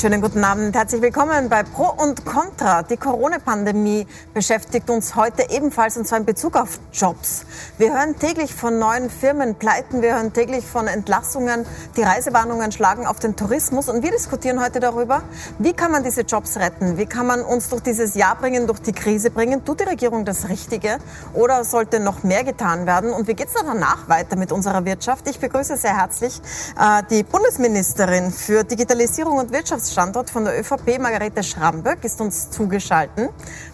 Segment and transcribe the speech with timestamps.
[0.00, 0.74] Schönen guten Abend.
[0.74, 2.82] Herzlich willkommen bei Pro und Contra.
[2.84, 7.44] Die Corona-Pandemie beschäftigt uns heute ebenfalls und zwar in Bezug auf Jobs.
[7.76, 11.66] Wir hören täglich von neuen Firmen pleiten, wir hören täglich von Entlassungen.
[11.98, 15.22] Die Reisewarnungen schlagen auf den Tourismus und wir diskutieren heute darüber,
[15.58, 16.96] wie kann man diese Jobs retten?
[16.96, 19.66] Wie kann man uns durch dieses Jahr bringen, durch die Krise bringen?
[19.66, 20.96] Tut die Regierung das Richtige
[21.34, 23.10] oder sollte noch mehr getan werden?
[23.10, 25.28] Und wie geht es danach weiter mit unserer Wirtschaft?
[25.28, 26.40] Ich begrüße sehr herzlich
[26.80, 32.50] äh, die Bundesministerin für Digitalisierung und Wirtschaft Wirtschaftsstandort von der ÖVP, Margarete Schramberg, ist uns
[32.50, 33.28] zugeschalten,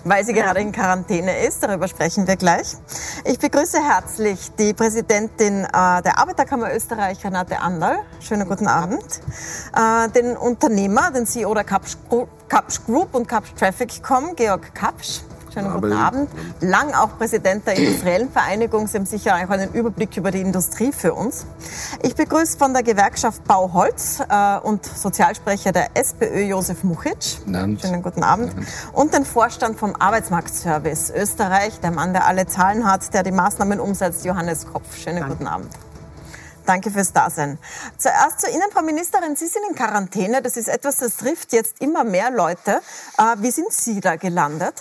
[0.04, 1.62] weil sie gerade in Quarantäne ist.
[1.62, 2.72] Darüber sprechen wir gleich.
[3.24, 5.68] Ich begrüße herzlich die Präsidentin äh,
[6.02, 7.98] der Arbeiterkammer Österreich, Renate Anderl.
[8.20, 9.04] Schönen guten Abend.
[9.76, 15.20] Äh, den Unternehmer, den CEO der Kapsch Group und Kapsch Traffic.com, Georg Kapsch.
[15.56, 16.28] Schönen guten Abend.
[16.60, 18.86] Lang auch Präsident der Industriellen Vereinigung.
[18.88, 21.46] Sie haben sicher auch einen Überblick über die Industrie für uns.
[22.02, 27.16] Ich begrüße von der Gewerkschaft Bauholz äh, und Sozialsprecher der SPÖ Josef Muchic.
[27.80, 28.52] Schönen guten Abend.
[28.92, 33.80] Und den Vorstand vom Arbeitsmarktservice Österreich, der Mann, der alle Zahlen hat, der die Maßnahmen
[33.80, 34.94] umsetzt, Johannes Kopf.
[34.94, 35.36] Schönen Danke.
[35.36, 35.72] guten Abend.
[36.66, 37.58] Danke fürs Dasein.
[37.96, 39.36] Zuerst zu Ihnen, Frau Ministerin.
[39.36, 40.42] Sie sind in Quarantäne.
[40.42, 42.82] Das ist etwas, das trifft jetzt immer mehr Leute.
[43.16, 44.74] Äh, wie sind Sie da gelandet?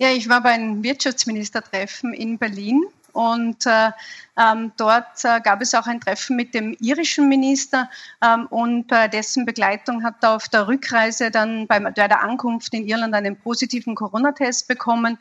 [0.00, 3.90] Ja, ich war bei einem Wirtschaftsministertreffen in Berlin und äh,
[4.38, 7.90] ähm, dort äh, gab es auch ein Treffen mit dem irischen Minister
[8.22, 12.86] ähm, und äh, dessen Begleitung hat er auf der Rückreise dann bei der Ankunft in
[12.86, 15.18] Irland einen positiven Corona-Test bekommen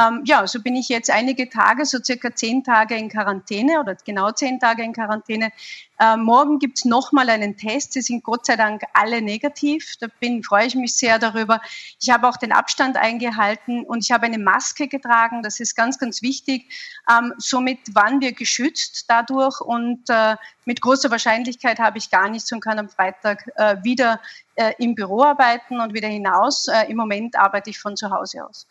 [0.00, 3.96] ähm, ja, so bin ich jetzt einige Tage, so circa zehn Tage in Quarantäne oder
[4.04, 5.52] genau zehn Tage in Quarantäne.
[5.98, 7.92] Äh, morgen gibt's noch mal einen Test.
[7.92, 9.96] Sie sind Gott sei Dank alle negativ.
[10.00, 11.60] Da bin, freue ich mich sehr darüber.
[12.00, 15.42] Ich habe auch den Abstand eingehalten und ich habe eine Maske getragen.
[15.42, 16.72] Das ist ganz, ganz wichtig.
[17.10, 22.50] Ähm, somit waren wir geschützt dadurch und äh, mit großer Wahrscheinlichkeit habe ich gar nichts
[22.52, 24.20] und kann am Freitag äh, wieder
[24.54, 26.68] äh, im Büro arbeiten und wieder hinaus.
[26.68, 28.66] Äh, Im Moment arbeite ich von zu Hause aus.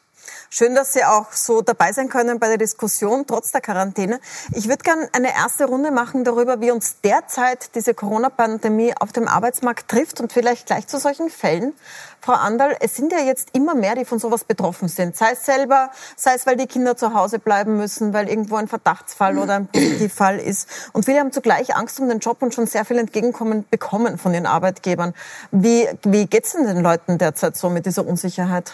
[0.49, 4.19] Schön, dass Sie auch so dabei sein können bei der Diskussion, trotz der Quarantäne.
[4.53, 9.27] Ich würde gerne eine erste Runde machen darüber, wie uns derzeit diese Corona-Pandemie auf dem
[9.27, 11.73] Arbeitsmarkt trifft und vielleicht gleich zu solchen Fällen.
[12.21, 15.15] Frau Anderl, es sind ja jetzt immer mehr, die von sowas betroffen sind.
[15.15, 18.67] Sei es selber, sei es, weil die Kinder zu Hause bleiben müssen, weil irgendwo ein
[18.67, 20.67] Verdachtsfall oder ein Positivfall ist.
[20.91, 24.33] Und viele haben zugleich Angst um den Job und schon sehr viel Entgegenkommen bekommen von
[24.33, 25.13] den Arbeitgebern.
[25.51, 28.73] Wie, wie geht's denn den Leuten derzeit so mit dieser Unsicherheit?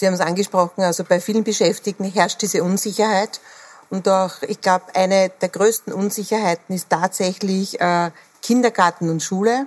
[0.00, 3.38] Sie haben es angesprochen, also bei vielen Beschäftigten herrscht diese Unsicherheit.
[3.90, 9.66] Und auch, ich glaube, eine der größten Unsicherheiten ist tatsächlich äh, Kindergarten und Schule.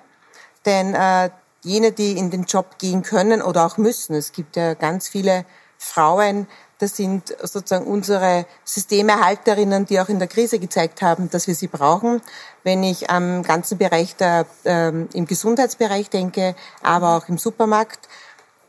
[0.66, 1.30] Denn äh,
[1.62, 5.46] jene, die in den Job gehen können oder auch müssen, es gibt ja ganz viele
[5.78, 6.48] Frauen,
[6.80, 11.68] das sind sozusagen unsere Systemerhalterinnen, die auch in der Krise gezeigt haben, dass wir sie
[11.68, 12.24] brauchen.
[12.64, 18.10] Wenn ich am ganzen Bereich der, äh, im Gesundheitsbereich denke, aber auch im Supermarkt,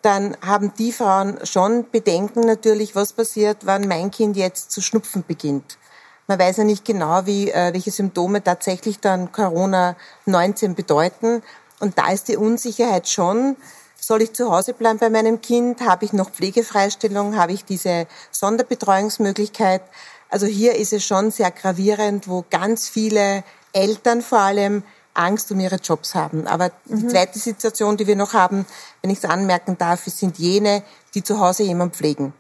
[0.05, 5.25] dann haben die Frauen schon Bedenken natürlich, was passiert, wann mein Kind jetzt zu schnupfen
[5.27, 5.79] beginnt.
[6.27, 11.43] Man weiß ja nicht genau, wie, äh, welche Symptome tatsächlich dann Corona-19 bedeuten.
[11.81, 13.57] Und da ist die Unsicherheit schon,
[13.97, 15.81] soll ich zu Hause bleiben bei meinem Kind?
[15.81, 17.37] Habe ich noch Pflegefreistellung?
[17.37, 19.83] Habe ich diese Sonderbetreuungsmöglichkeit?
[20.29, 24.83] Also hier ist es schon sehr gravierend, wo ganz viele Eltern vor allem
[25.15, 26.47] Angst um ihre Jobs haben.
[26.47, 27.01] Aber mhm.
[27.01, 28.67] die zweite Situation, die wir noch haben,
[29.01, 30.83] wenn ich es anmerken darf, sind jene,
[31.15, 32.33] die zu Hause jemanden pflegen.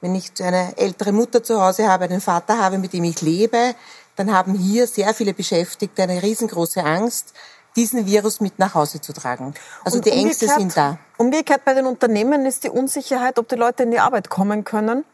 [0.00, 3.74] Wenn ich eine ältere Mutter zu Hause habe, einen Vater habe, mit dem ich lebe,
[4.16, 7.34] dann haben hier sehr viele Beschäftigte eine riesengroße Angst,
[7.76, 9.54] diesen Virus mit nach Hause zu tragen.
[9.84, 10.98] Also Und die Ängste sind da.
[11.16, 15.04] Umgekehrt bei den Unternehmen ist die Unsicherheit, ob die Leute in die Arbeit kommen können.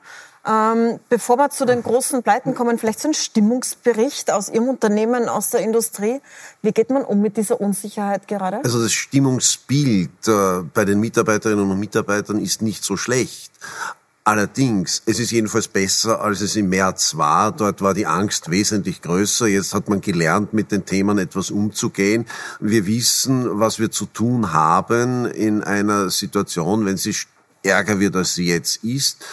[0.48, 5.28] Ähm, bevor wir zu den großen Pleiten kommen, vielleicht so ein Stimmungsbericht aus Ihrem Unternehmen,
[5.28, 6.20] aus der Industrie.
[6.62, 8.64] Wie geht man um mit dieser Unsicherheit gerade?
[8.64, 13.52] Also das Stimmungsbild äh, bei den Mitarbeiterinnen und Mitarbeitern ist nicht so schlecht.
[14.24, 17.52] Allerdings, es ist jedenfalls besser, als es im März war.
[17.52, 19.46] Dort war die Angst wesentlich größer.
[19.46, 22.26] Jetzt hat man gelernt, mit den Themen etwas umzugehen.
[22.60, 27.14] Wir wissen, was wir zu tun haben in einer Situation, wenn sie
[27.62, 29.24] ärger wird, als sie jetzt ist.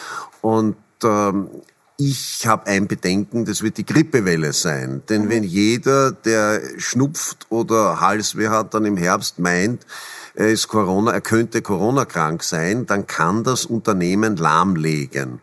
[0.41, 1.49] Und ähm,
[1.97, 5.03] ich habe ein Bedenken, das wird die Grippewelle sein.
[5.07, 5.29] Denn mhm.
[5.29, 9.85] wenn jeder, der schnupft oder Halsweh hat, dann im Herbst meint,
[10.33, 15.39] er ist Corona, er könnte Corona-krank sein, dann kann das Unternehmen lahmlegen.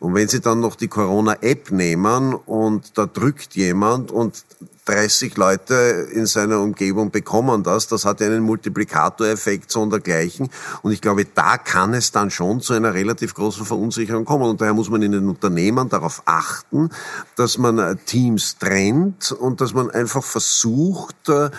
[0.00, 4.44] Und wenn Sie dann noch die Corona-App nehmen und da drückt jemand und
[4.84, 5.74] 30 Leute
[6.12, 10.50] in seiner Umgebung bekommen das, das hat einen Multiplikatoreffekt so und dergleichen.
[10.82, 14.44] Und ich glaube, da kann es dann schon zu einer relativ großen Verunsicherung kommen.
[14.44, 16.90] Und daher muss man in den Unternehmen darauf achten,
[17.36, 21.50] dass man äh, Teams trennt und dass man einfach versucht, äh,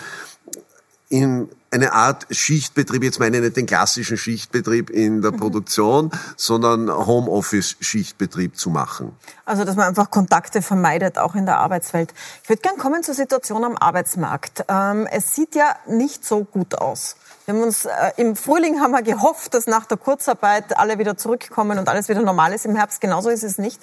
[1.08, 5.36] in eine Art Schichtbetrieb, jetzt meine ich nicht den klassischen Schichtbetrieb in der mhm.
[5.38, 9.12] Produktion, sondern Homeoffice-Schichtbetrieb zu machen.
[9.44, 12.14] Also, dass man einfach Kontakte vermeidet, auch in der Arbeitswelt.
[12.42, 14.64] Ich würde gerne kommen zur Situation am Arbeitsmarkt.
[14.68, 17.16] Ähm, es sieht ja nicht so gut aus.
[17.46, 21.18] Wir haben uns, äh, Im Frühling haben wir gehofft, dass nach der Kurzarbeit alle wieder
[21.18, 22.64] zurückkommen und alles wieder normal ist.
[22.64, 23.82] Im Herbst genauso ist es nicht.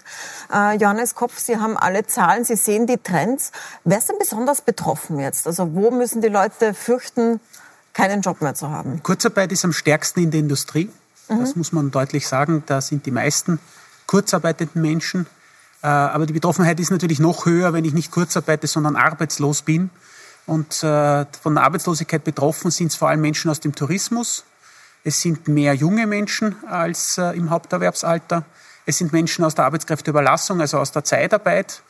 [0.51, 3.51] Äh, Johannes Kopf, Sie haben alle Zahlen, Sie sehen die Trends.
[3.83, 5.45] Wer ist denn besonders betroffen jetzt?
[5.45, 7.39] Also wo müssen die Leute fürchten,
[7.93, 9.01] keinen Job mehr zu haben?
[9.03, 10.89] Kurzarbeit ist am stärksten in der Industrie.
[11.27, 11.59] Das mhm.
[11.59, 12.63] muss man deutlich sagen.
[12.65, 13.59] Da sind die meisten
[14.05, 15.27] kurzarbeitenden Menschen.
[15.81, 19.89] Äh, aber die Betroffenheit ist natürlich noch höher, wenn ich nicht kurzarbeite, sondern arbeitslos bin.
[20.45, 24.43] Und äh, von der Arbeitslosigkeit betroffen sind es vor allem Menschen aus dem Tourismus.
[25.03, 28.43] Es sind mehr junge Menschen als äh, im Haupterwerbsalter.
[28.85, 31.81] Es sind Menschen aus der Arbeitskräfteüberlassung, also aus der Zeitarbeit.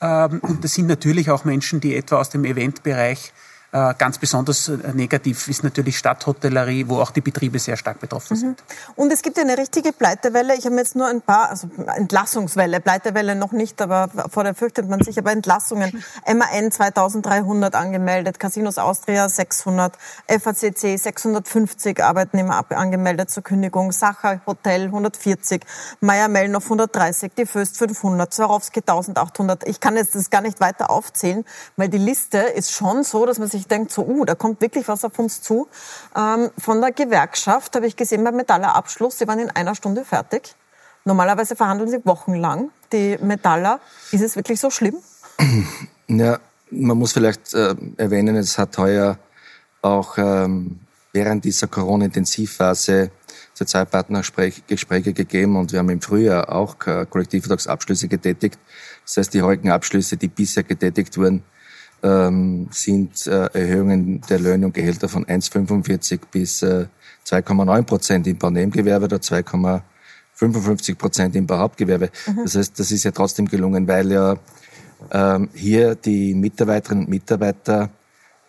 [0.00, 3.32] Ähm, und es sind natürlich auch Menschen, die etwa aus dem Eventbereich
[3.70, 8.40] ganz besonders äh, negativ ist natürlich Stadthotellerie, wo auch die Betriebe sehr stark betroffen mhm.
[8.40, 8.64] sind.
[8.96, 10.54] Und es gibt ja eine richtige Pleitewelle.
[10.56, 14.88] Ich habe jetzt nur ein paar, also Entlassungswelle, Pleitewelle noch nicht, aber vor der fürchtet
[14.88, 15.18] man sich.
[15.18, 16.02] Aber Entlassungen.
[16.26, 19.96] MAN 2300 angemeldet, Casinos Austria 600,
[20.28, 25.62] FACC 650 Arbeitnehmer angemeldet zur Kündigung, Sacher Hotel 140,
[26.00, 29.66] Meier Mellnow 130, die Föst 500, Swarovski 1800.
[29.68, 31.44] Ich kann jetzt das gar nicht weiter aufzählen,
[31.76, 34.60] weil die Liste ist schon so, dass man sich sich denkt, so, uh, da kommt
[34.60, 35.68] wirklich was auf uns zu.
[36.16, 40.04] Ähm, von der Gewerkschaft habe ich gesehen beim Metaller Abschluss, sie waren in einer Stunde
[40.04, 40.54] fertig.
[41.04, 42.70] Normalerweise verhandeln sie wochenlang.
[42.92, 43.80] Die Metaller,
[44.12, 44.96] ist es wirklich so schlimm?
[46.10, 46.38] Ja,
[46.70, 49.18] man muss vielleicht äh, erwähnen, es hat heuer
[49.82, 50.80] auch ähm,
[51.12, 53.10] während dieser Corona-Intensivphase
[53.52, 58.58] Sozialpartnergespräche gegeben und wir haben im Frühjahr auch äh, Kollektivvertragsabschlüsse getätigt.
[59.04, 61.42] Das heißt, die heutigen Abschlüsse, die bisher getätigt wurden,
[62.02, 66.86] ähm, sind äh, Erhöhungen der Löhne und Gehälter von 1,45 bis äh,
[67.26, 72.10] 2,9 Prozent im Baunebengewerbe oder 2,55 Prozent im Bauhauptgewerbe.
[72.26, 72.42] Mhm.
[72.44, 74.36] Das heißt, das ist ja trotzdem gelungen, weil ja
[75.10, 77.90] ähm, hier die Mitarbeiterinnen und Mitarbeiter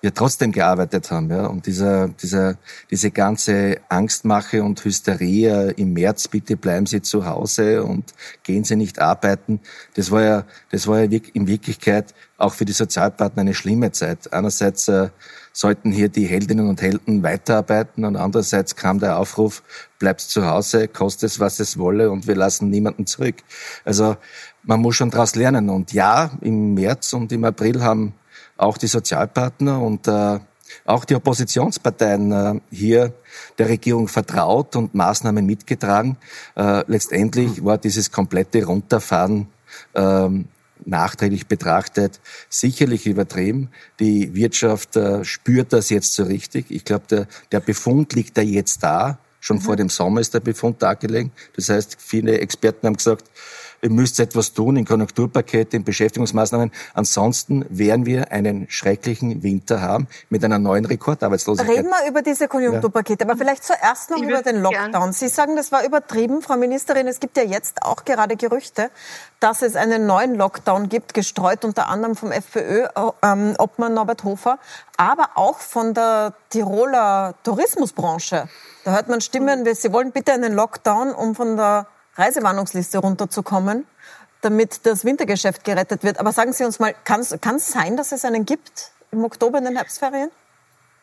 [0.02, 1.30] wir trotzdem gearbeitet haben.
[1.30, 1.48] Ja?
[1.48, 2.58] Und dieser, dieser,
[2.90, 8.14] diese ganze Angstmache und Hysterie im März, bitte bleiben Sie zu Hause und
[8.44, 9.60] gehen Sie nicht arbeiten,
[9.96, 14.32] das war ja, das war ja in Wirklichkeit auch für die Sozialpartner eine schlimme Zeit.
[14.32, 15.10] Einerseits äh,
[15.52, 19.62] sollten hier die Heldinnen und Helden weiterarbeiten und andererseits kam der Aufruf,
[19.98, 23.36] bleibt zu Hause, kostet es, was es wolle und wir lassen niemanden zurück.
[23.84, 24.16] Also
[24.64, 25.70] man muss schon daraus lernen.
[25.70, 28.14] Und ja, im März und im April haben
[28.60, 30.40] auch die Sozialpartner und äh,
[30.86, 33.14] auch die Oppositionsparteien äh, hier
[33.58, 36.18] der Regierung vertraut und Maßnahmen mitgetragen.
[36.56, 39.48] Äh, letztendlich war dieses komplette Runterfahren
[39.96, 40.48] ähm,
[40.86, 42.20] nachträglich betrachtet
[42.50, 43.70] sicherlich übertrieben.
[44.00, 46.66] Die Wirtschaft äh, spürt das jetzt so richtig.
[46.70, 49.20] Ich glaube, der, der Befund liegt da jetzt da.
[49.42, 49.62] Schon mhm.
[49.62, 51.32] vor dem Sommer ist der Befund da gelegen.
[51.56, 53.30] Das heißt, viele Experten haben gesagt,
[53.82, 56.72] ihr müsst etwas tun in Konjunkturpakete, in Beschäftigungsmaßnahmen.
[56.94, 61.78] Ansonsten werden wir einen schrecklichen Winter haben mit einer neuen Rekordarbeitslosigkeit.
[61.78, 65.14] Reden wir über diese Konjunkturpakete, aber vielleicht zuerst noch ich über den Lockdown.
[65.14, 67.08] Sie sagen, das war übertrieben, Frau Ministerin.
[67.08, 68.90] Es gibt ja jetzt auch gerade Gerüchte,
[69.40, 72.88] dass es einen neuen Lockdown gibt, gestreut unter anderem vom FPÖ,
[73.24, 74.60] ähm, Norbert Hofer,
[74.98, 78.50] aber auch von der Tiroler Tourismusbranche.
[78.84, 81.88] Da hört man Stimmen, sie wollen bitte einen Lockdown, um von der
[82.20, 83.86] Reisewarnungsliste runterzukommen,
[84.42, 86.20] damit das Wintergeschäft gerettet wird.
[86.20, 89.66] Aber sagen Sie uns mal, kann es sein, dass es einen gibt im Oktober in
[89.66, 90.30] den Herbstferien?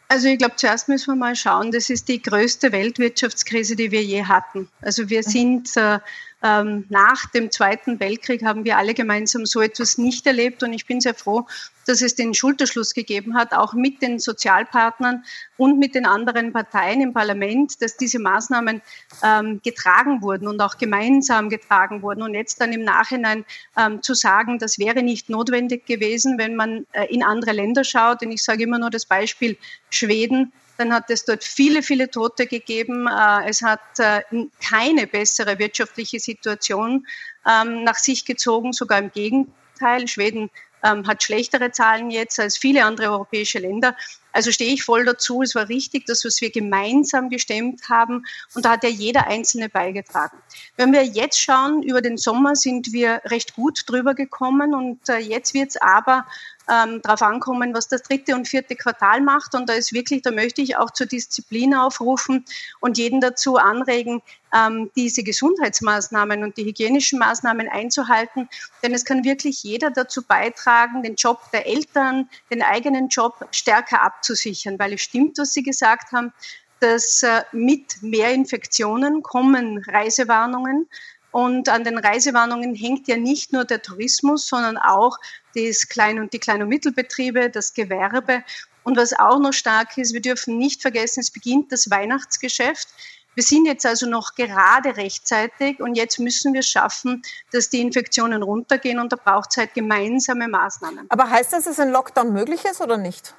[0.08, 4.02] Also ich glaube, zuerst müssen wir mal schauen, das ist die größte Weltwirtschaftskrise, die wir
[4.02, 4.68] je hatten.
[4.80, 5.30] Also wir mhm.
[5.30, 5.98] sind äh,
[6.42, 11.00] nach dem Zweiten Weltkrieg haben wir alle gemeinsam so etwas nicht erlebt und ich bin
[11.00, 11.46] sehr froh,
[11.86, 15.24] dass es den Schulterschluss gegeben hat, auch mit den Sozialpartnern
[15.56, 18.82] und mit den anderen Parteien im Parlament, dass diese Maßnahmen
[19.22, 22.22] ähm, getragen wurden und auch gemeinsam getragen wurden.
[22.22, 23.44] Und jetzt dann im Nachhinein
[23.76, 28.22] ähm, zu sagen, das wäre nicht notwendig gewesen, wenn man äh, in andere Länder schaut.
[28.22, 29.56] Und ich sage immer nur das Beispiel
[29.90, 33.06] Schweden dann hat es dort viele, viele Tote gegeben.
[33.06, 34.22] Äh, es hat äh,
[34.62, 37.06] keine bessere wirtschaftliche Situation
[37.46, 40.08] ähm, nach sich gezogen, sogar im Gegenteil.
[40.08, 40.50] Schweden
[40.84, 43.96] ähm, hat schlechtere Zahlen jetzt als viele andere europäische Länder.
[44.36, 45.40] Also stehe ich voll dazu.
[45.40, 48.26] Es war richtig, dass was wir gemeinsam gestemmt haben.
[48.54, 50.36] Und da hat ja jeder Einzelne beigetragen.
[50.76, 54.74] Wenn wir jetzt schauen, über den Sommer sind wir recht gut drüber gekommen.
[54.74, 56.26] Und äh, jetzt wird es aber
[56.68, 59.54] ähm, darauf ankommen, was das dritte und vierte Quartal macht.
[59.54, 62.44] Und da ist wirklich, da möchte ich auch zur Disziplin aufrufen
[62.80, 64.20] und jeden dazu anregen,
[64.54, 68.50] ähm, diese Gesundheitsmaßnahmen und die hygienischen Maßnahmen einzuhalten.
[68.82, 74.02] Denn es kann wirklich jeder dazu beitragen, den Job der Eltern, den eigenen Job stärker
[74.02, 76.32] abzuhalten abzusichern, weil es stimmt, was Sie gesagt haben,
[76.80, 80.88] dass äh, mit mehr Infektionen kommen Reisewarnungen.
[81.30, 85.18] Und an den Reisewarnungen hängt ja nicht nur der Tourismus, sondern auch
[85.54, 88.42] das Klein- und die Klein- und Mittelbetriebe, das Gewerbe.
[88.84, 92.88] Und was auch noch stark ist, wir dürfen nicht vergessen, es beginnt das Weihnachtsgeschäft.
[93.34, 98.42] Wir sind jetzt also noch gerade rechtzeitig und jetzt müssen wir schaffen, dass die Infektionen
[98.42, 101.06] runtergehen und da braucht es halt gemeinsame Maßnahmen.
[101.10, 103.34] Aber heißt das, dass ein Lockdown möglich ist oder nicht?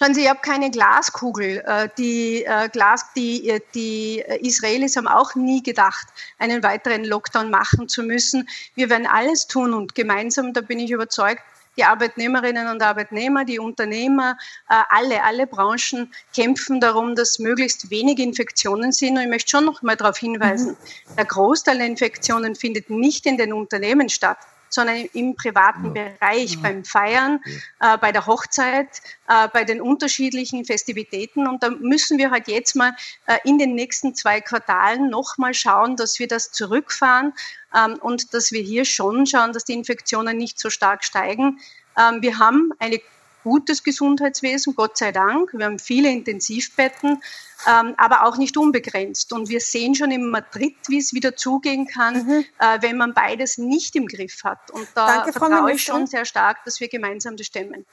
[0.00, 1.60] Schauen Sie, ich habe keine Glaskugel.
[1.66, 6.06] Äh, die, äh, Glas, die, äh, die Israelis haben auch nie gedacht,
[6.38, 8.48] einen weiteren Lockdown machen zu müssen.
[8.76, 11.42] Wir werden alles tun und gemeinsam, da bin ich überzeugt,
[11.76, 14.36] die Arbeitnehmerinnen und Arbeitnehmer, die Unternehmer,
[14.66, 19.16] alle, alle Branchen kämpfen darum, dass möglichst wenig Infektionen sind.
[19.16, 21.16] Und ich möchte schon noch mal darauf hinweisen, mhm.
[21.16, 24.38] der Großteil der Infektionen findet nicht in den Unternehmen statt,
[24.72, 26.08] sondern im privaten ja.
[26.08, 26.60] Bereich, ja.
[26.62, 27.40] beim Feiern,
[27.80, 27.94] ja.
[27.94, 31.46] äh, bei der Hochzeit, äh, bei den unterschiedlichen Festivitäten.
[31.46, 32.94] Und da müssen wir halt jetzt mal
[33.26, 37.32] äh, in den nächsten zwei Quartalen nochmal schauen, dass wir das zurückfahren
[37.74, 41.60] ähm, und dass wir hier schon schauen, dass die Infektionen nicht so stark steigen.
[41.98, 43.00] Ähm, wir haben eine
[43.44, 45.52] gutes Gesundheitswesen, Gott sei Dank.
[45.52, 47.22] Wir haben viele Intensivbetten,
[47.66, 49.32] ähm, aber auch nicht unbegrenzt.
[49.32, 52.44] Und wir sehen schon in Madrid, wie es wieder zugehen kann, mhm.
[52.58, 54.70] äh, wenn man beides nicht im Griff hat.
[54.70, 57.86] Und da Danke, vertraue ich schon sehr stark, dass wir gemeinsam das stemmen.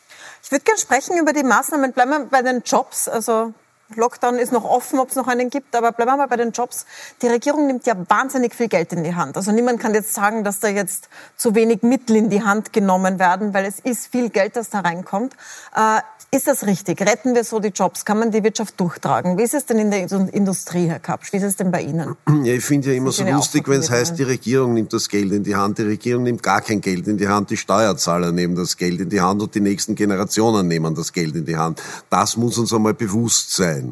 [0.44, 1.94] Ich würde gerne sprechen über die Maßnahmen.
[1.94, 3.08] Bleiben wir bei den Jobs.
[3.08, 3.54] Also
[3.94, 6.52] Lockdown ist noch offen, ob es noch einen gibt, aber bleiben wir mal bei den
[6.52, 6.88] Jobs.
[7.22, 9.38] Die Regierung nimmt ja wahnsinnig viel Geld in die Hand.
[9.38, 13.20] Also niemand kann jetzt sagen, dass da jetzt zu wenig Mittel in die Hand genommen
[13.20, 15.34] werden, weil es ist viel Geld, das da reinkommt.
[15.76, 16.02] Äh,
[16.36, 17.00] ist das richtig?
[17.00, 18.04] Retten wir so die Jobs?
[18.04, 19.38] Kann man die Wirtschaft durchtragen?
[19.38, 21.32] Wie ist es denn in der Industrie, Herr Kapsch?
[21.32, 22.16] Wie ist es denn bei Ihnen?
[22.44, 25.32] Ja, ich finde ja immer so lustig, wenn es heißt, die Regierung nimmt das Geld
[25.32, 25.78] in die Hand.
[25.78, 27.52] Die Regierung nimmt gar kein Geld in die Hand.
[27.52, 31.36] Die Steuerzahler nehmen das Geld in die Hand und die nächsten Generationen nehmen das Geld
[31.36, 31.82] in die Hand.
[32.10, 33.85] Das muss uns einmal bewusst sein.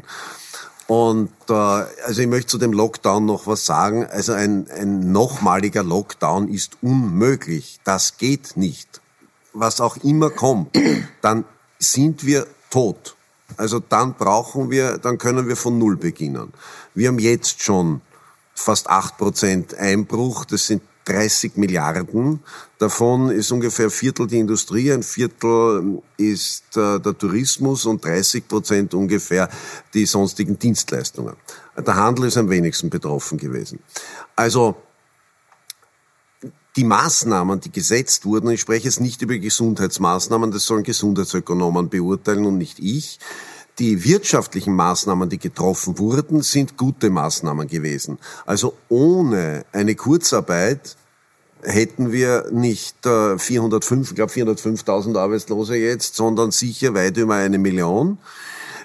[0.87, 4.05] Und äh, also ich möchte zu dem Lockdown noch was sagen.
[4.05, 7.79] Also ein, ein nochmaliger Lockdown ist unmöglich.
[7.83, 9.01] Das geht nicht.
[9.53, 10.75] Was auch immer kommt,
[11.21, 11.45] dann
[11.79, 13.15] sind wir tot.
[13.57, 16.53] Also dann brauchen wir, dann können wir von Null beginnen.
[16.95, 18.01] Wir haben jetzt schon
[18.55, 20.45] fast acht Prozent Einbruch.
[20.45, 22.39] Das sind 30 Milliarden.
[22.79, 28.47] Davon ist ungefähr ein Viertel die Industrie, ein Viertel ist äh, der Tourismus und 30
[28.47, 29.49] Prozent ungefähr
[29.93, 31.35] die sonstigen Dienstleistungen.
[31.77, 33.79] Der Handel ist am wenigsten betroffen gewesen.
[34.35, 34.75] Also
[36.75, 42.45] die Maßnahmen, die gesetzt wurden, ich spreche jetzt nicht über Gesundheitsmaßnahmen, das sollen Gesundheitsökonomen beurteilen
[42.45, 43.19] und nicht ich.
[43.79, 48.19] Die wirtschaftlichen Maßnahmen, die getroffen wurden, sind gute Maßnahmen gewesen.
[48.45, 50.95] Also ohne eine Kurzarbeit
[51.63, 57.57] hätten wir nicht äh, 405, ich glaube 405.000 Arbeitslose jetzt, sondern sicher weit über eine
[57.57, 58.17] Million.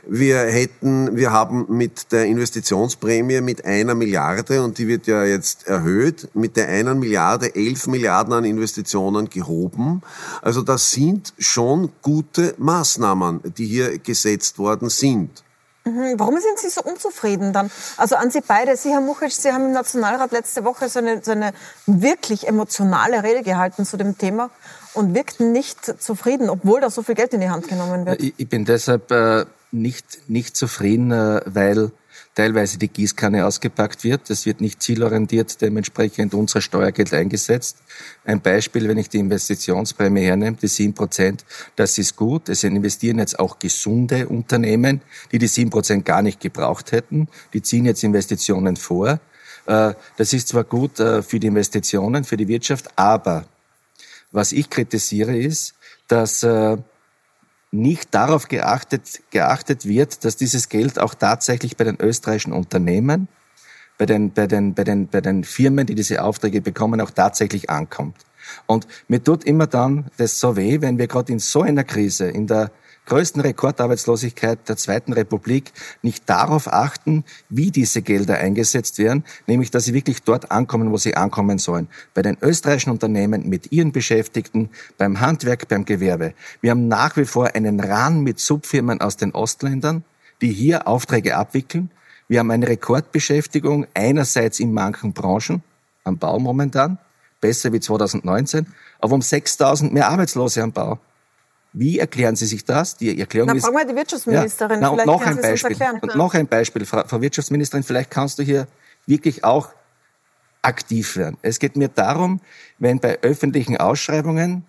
[0.06, 5.66] Wir hätten, wir haben mit der Investitionsprämie mit einer Milliarde, und die wird ja jetzt
[5.66, 10.02] erhöht, mit der einer Milliarde elf Milliarden an Investitionen gehoben.
[10.42, 15.42] Also das sind schon gute Maßnahmen, die hier gesetzt worden sind.
[15.84, 16.14] Mhm.
[16.18, 17.70] Warum sind Sie so unzufrieden dann?
[17.96, 21.22] Also an Sie beide, Sie, Herr Muchitsch, Sie haben im Nationalrat letzte Woche so eine,
[21.22, 21.52] so eine
[21.86, 24.50] wirklich emotionale Rede gehalten zu dem Thema
[24.94, 28.20] und wirkten nicht zufrieden, obwohl da so viel Geld in die Hand genommen wird.
[28.20, 31.92] Ich bin deshalb äh, nicht, nicht zufrieden, äh, weil
[32.34, 34.30] teilweise die Gießkanne ausgepackt wird.
[34.30, 37.78] Es wird nicht zielorientiert dementsprechend unser Steuergeld eingesetzt.
[38.24, 41.44] Ein Beispiel, wenn ich die Investitionsprämie hernehme, die sieben Prozent,
[41.74, 42.48] das ist gut.
[42.48, 45.00] Es investieren jetzt auch gesunde Unternehmen,
[45.32, 47.28] die die sieben Prozent gar nicht gebraucht hätten.
[47.52, 49.20] Die ziehen jetzt Investitionen vor.
[49.66, 53.46] Äh, das ist zwar gut äh, für die Investitionen, für die Wirtschaft, aber
[54.30, 55.74] was ich kritisiere ist,
[56.06, 56.44] dass
[57.70, 63.28] nicht darauf geachtet, geachtet wird, dass dieses Geld auch tatsächlich bei den österreichischen Unternehmen,
[63.98, 67.68] bei den, bei den, bei den, bei den Firmen, die diese Aufträge bekommen, auch tatsächlich
[67.68, 68.16] ankommt.
[68.66, 72.28] Und mir tut immer dann das so weh, wenn wir gerade in so einer Krise,
[72.28, 72.70] in der
[73.08, 75.72] größten Rekordarbeitslosigkeit der Zweiten Republik
[76.02, 80.98] nicht darauf achten, wie diese Gelder eingesetzt werden, nämlich dass sie wirklich dort ankommen, wo
[80.98, 81.88] sie ankommen sollen.
[82.14, 86.34] Bei den österreichischen Unternehmen mit ihren Beschäftigten, beim Handwerk, beim Gewerbe.
[86.60, 90.04] Wir haben nach wie vor einen Rahn mit Subfirmen aus den Ostländern,
[90.42, 91.90] die hier Aufträge abwickeln.
[92.28, 95.62] Wir haben eine Rekordbeschäftigung einerseits in manchen Branchen,
[96.04, 96.98] am Bau momentan,
[97.40, 98.66] besser wie 2019,
[99.00, 100.98] aber um 6000 mehr Arbeitslose am Bau.
[101.72, 102.96] Wie erklären Sie sich das?
[102.96, 103.64] Die Erklärung Na, ist.
[103.64, 104.80] Fragen wir die Wirtschaftsministerin.
[104.80, 104.80] Ja.
[104.80, 105.76] Na, und noch ein Beispiel.
[106.00, 108.66] Und noch ein Beispiel, Frau, Frau Wirtschaftsministerin, vielleicht kannst du hier
[109.06, 109.70] wirklich auch
[110.62, 111.36] aktiv werden.
[111.42, 112.40] Es geht mir darum,
[112.78, 114.66] wenn bei öffentlichen Ausschreibungen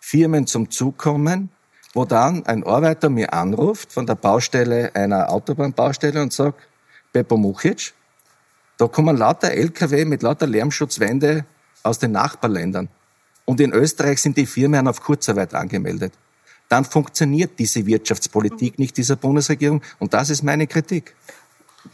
[0.00, 1.50] Firmen zum Zug kommen,
[1.92, 6.60] wo dann ein Arbeiter mir anruft von der Baustelle einer Autobahnbaustelle und sagt,
[7.12, 7.92] Beppo Muchic,
[8.78, 11.44] da kommen lauter LKW mit lauter Lärmschutzwände
[11.82, 12.88] aus den Nachbarländern.
[13.44, 16.12] Und in Österreich sind die Firmen auf Kurzarbeit angemeldet.
[16.68, 19.82] Dann funktioniert diese Wirtschaftspolitik nicht dieser Bundesregierung.
[19.98, 21.14] Und das ist meine Kritik.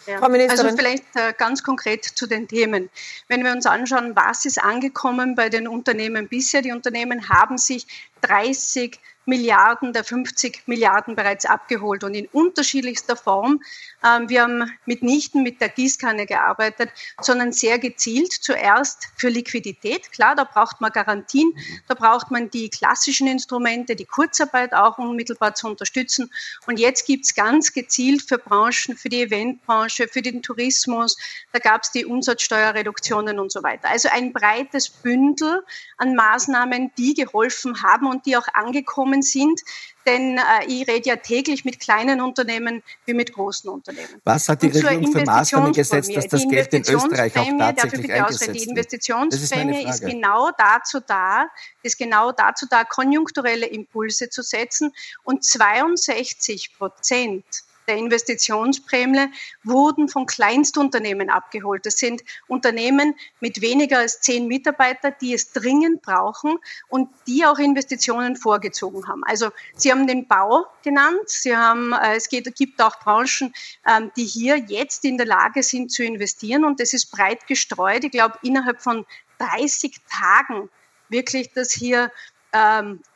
[0.07, 0.21] Ja.
[0.21, 2.91] Also vielleicht äh, ganz konkret zu den Themen.
[3.29, 6.61] Wenn wir uns anschauen, was ist angekommen bei den Unternehmen bisher?
[6.63, 7.87] Die Unternehmen haben sich
[8.27, 13.61] 30 Milliarden der 50 Milliarden bereits abgeholt und in unterschiedlichster Form.
[14.05, 16.91] Ähm, wir haben mitnichten mit der Gießkanne gearbeitet,
[17.21, 20.13] sondern sehr gezielt zuerst für Liquidität.
[20.13, 21.53] Klar, da braucht man Garantien,
[21.89, 26.31] da braucht man die klassischen Instrumente, die Kurzarbeit auch unmittelbar zu unterstützen.
[26.67, 31.17] Und jetzt gibt's ganz gezielt für Branchen, für die Eventbranche, für den Tourismus,
[31.53, 33.89] da gab's die Umsatzsteuerreduktionen und so weiter.
[33.89, 35.65] Also ein breites Bündel
[35.97, 39.61] an Maßnahmen, die geholfen haben und die auch angekommen sind.
[40.07, 44.21] Denn äh, ich rede ja täglich mit kleinen Unternehmen wie mit großen Unternehmen.
[44.25, 48.47] Was hat die Regierung für Maßnahmen gesetzt, dass das Geld in Österreich auch tatsächlich eingesetzt
[48.47, 48.57] wird?
[48.57, 51.49] Die Investitionsprämie ist, ist, genau dazu da,
[51.83, 54.93] ist genau dazu da, konjunkturelle Impulse zu setzen.
[55.25, 57.45] Und 62 Prozent
[57.87, 59.29] der Investitionsprämie
[59.65, 61.87] wurden von Kleinstunternehmen abgeholt.
[61.87, 67.59] Das sind Unternehmen mit weniger als zehn Mitarbeitern, die es dringend brauchen und die auch
[67.59, 69.23] Investitionen vorgezogen haben.
[69.25, 71.29] Also Sie haben den Bau genannt.
[71.29, 73.53] Sie haben, äh, es geht, gibt auch Branchen,
[73.87, 78.05] ähm, die hier jetzt in der Lage sind zu investieren und das ist breit gestreut.
[78.05, 79.07] Ich glaube, innerhalb von
[79.39, 80.69] 30 Tagen
[81.09, 82.11] wirklich, dass hier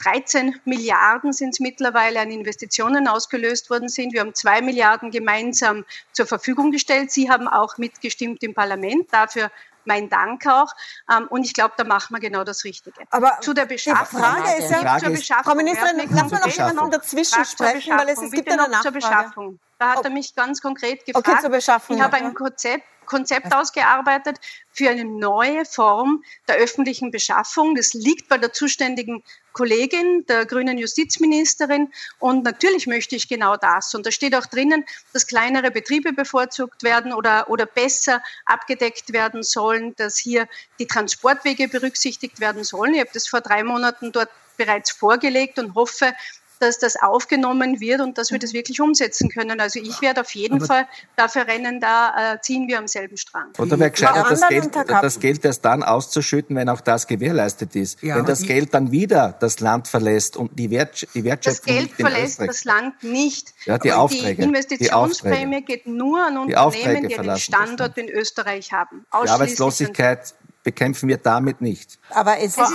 [0.02, 4.12] 13 ähm, Milliarden sind es mittlerweile an Investitionen ausgelöst worden sind.
[4.12, 7.10] Wir haben zwei Milliarden gemeinsam zur Verfügung gestellt.
[7.10, 9.12] Sie haben auch mitgestimmt im Parlament.
[9.12, 9.50] Dafür
[9.84, 10.72] mein Dank auch.
[11.10, 13.00] Ähm, und ich glaube, da machen wir genau das Richtige.
[13.10, 14.20] Aber zu der Beschaffung.
[14.20, 15.44] Die Frage ist ja, zur Beschaffung.
[15.44, 18.82] Frau Ministerin, lassen wir noch dazwischen sprechen, weil es, es gibt eine Nachfrage.
[18.82, 19.60] Zur Beschaffung.
[19.80, 21.26] Da hat er mich ganz konkret gefragt.
[21.26, 21.96] Okay, zur Beschaffung.
[21.96, 24.38] Ich habe ein Konzept Konzept ausgearbeitet
[24.70, 27.74] für eine neue Form der öffentlichen Beschaffung.
[27.74, 31.92] Das liegt bei der zuständigen Kollegin, der grünen Justizministerin.
[32.20, 33.94] Und natürlich möchte ich genau das.
[33.96, 39.42] Und da steht auch drinnen, dass kleinere Betriebe bevorzugt werden oder, oder besser abgedeckt werden
[39.42, 40.46] sollen, dass hier
[40.78, 42.94] die Transportwege berücksichtigt werden sollen.
[42.94, 46.14] Ich habe das vor drei Monaten dort bereits vorgelegt und hoffe,
[46.60, 49.60] dass das aufgenommen wird und dass wir das wirklich umsetzen können.
[49.60, 53.16] Also ich werde auf jeden Aber Fall dafür rennen, da äh, ziehen wir am selben
[53.16, 53.48] Strang.
[53.58, 58.02] Oder wäre gescheiter, das Geld, das Geld erst dann auszuschütten, wenn auch das gewährleistet ist.
[58.02, 61.74] Ja, wenn das Geld dann wieder das Land verlässt und die, Wert, die Wertschöpfung Das
[61.74, 63.54] Geld verlässt das Land nicht.
[63.64, 64.36] Ja, die Aufträge.
[64.36, 69.06] Die Investitionsprämie geht nur an Unternehmen, die, die einen Standort in Österreich haben.
[69.24, 71.98] Die Arbeitslosigkeit bekämpfen wir damit nicht.
[72.10, 72.72] Aber es, ist,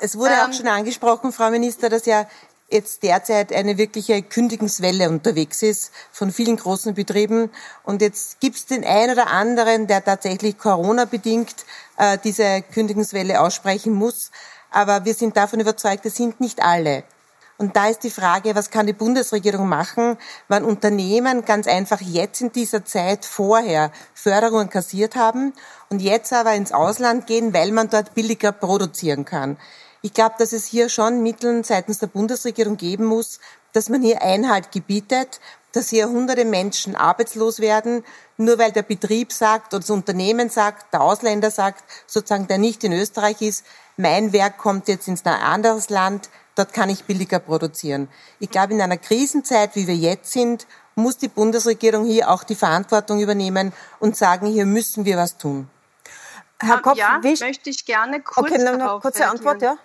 [0.00, 2.26] es wurde ähm, auch schon angesprochen, Frau Minister, dass ja
[2.72, 7.50] jetzt derzeit eine wirkliche Kündigungswelle unterwegs ist von vielen großen Betrieben.
[7.84, 11.54] Und jetzt gibt es den einen oder anderen, der tatsächlich Corona-bedingt
[11.98, 14.30] äh, diese Kündigungswelle aussprechen muss.
[14.70, 17.04] Aber wir sind davon überzeugt, es sind nicht alle.
[17.58, 20.16] Und da ist die Frage, was kann die Bundesregierung machen,
[20.48, 25.52] wenn Unternehmen ganz einfach jetzt in dieser Zeit vorher Förderungen kassiert haben
[25.88, 29.58] und jetzt aber ins Ausland gehen, weil man dort billiger produzieren kann.
[30.02, 33.38] Ich glaube, dass es hier schon Mittel seitens der Bundesregierung geben muss,
[33.72, 35.40] dass man hier Einhalt gebietet,
[35.72, 38.04] dass hier hunderte Menschen arbeitslos werden,
[38.36, 42.82] nur weil der Betrieb sagt oder das Unternehmen sagt, der Ausländer sagt, sozusagen der nicht
[42.84, 43.64] in Österreich ist,
[43.96, 48.08] mein Werk kommt jetzt ins anderes Land, dort kann ich billiger produzieren.
[48.40, 52.54] Ich glaube, in einer Krisenzeit, wie wir jetzt sind, muss die Bundesregierung hier auch die
[52.54, 55.70] Verantwortung übernehmen und sagen, hier müssen wir was tun.
[56.60, 59.76] Herr Kopf, ja, wie möchte ich gerne kurz okay, noch kurze Antwort, ja?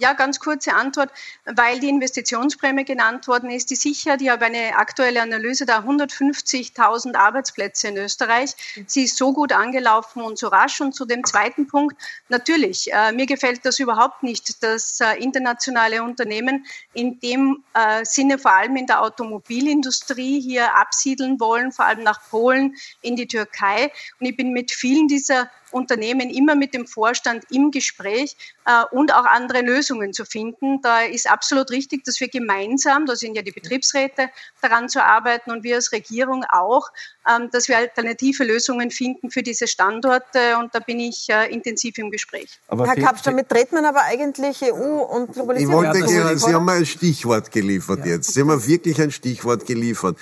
[0.00, 1.10] Ja, ganz kurze Antwort,
[1.44, 3.68] weil die Investitionsprämie genannt worden ist.
[3.68, 8.52] Die Sicherheit, ich habe eine aktuelle Analyse da 150.000 Arbeitsplätze in Österreich.
[8.86, 10.80] Sie ist so gut angelaufen und so rasch.
[10.80, 11.96] Und zu dem zweiten Punkt,
[12.30, 18.38] natürlich, äh, mir gefällt das überhaupt nicht, dass äh, internationale Unternehmen in dem äh, Sinne
[18.38, 23.92] vor allem in der Automobilindustrie hier absiedeln wollen, vor allem nach Polen, in die Türkei.
[24.18, 29.12] Und ich bin mit vielen dieser Unternehmen immer mit dem Vorstand im Gespräch äh, und
[29.12, 30.80] auch andere Lösungen zu finden.
[30.82, 34.30] Da ist absolut richtig, dass wir gemeinsam, da sind ja die Betriebsräte,
[34.60, 36.88] daran zu arbeiten und wir als Regierung auch,
[37.28, 41.98] ähm, dass wir alternative Lösungen finden für diese Standorte und da bin ich äh, intensiv
[41.98, 42.58] im Gespräch.
[42.68, 45.84] Aber Herr Kapsch, damit dreht man aber eigentlich EU und Globalisierung.
[45.84, 48.12] Ich wollte gerne, Sie haben mir ein Stichwort geliefert ja.
[48.12, 48.34] jetzt.
[48.34, 50.16] Sie haben mir wirklich ein Stichwort geliefert.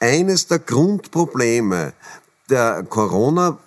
[0.00, 1.92] Eines der Grundprobleme
[2.50, 3.58] der Corona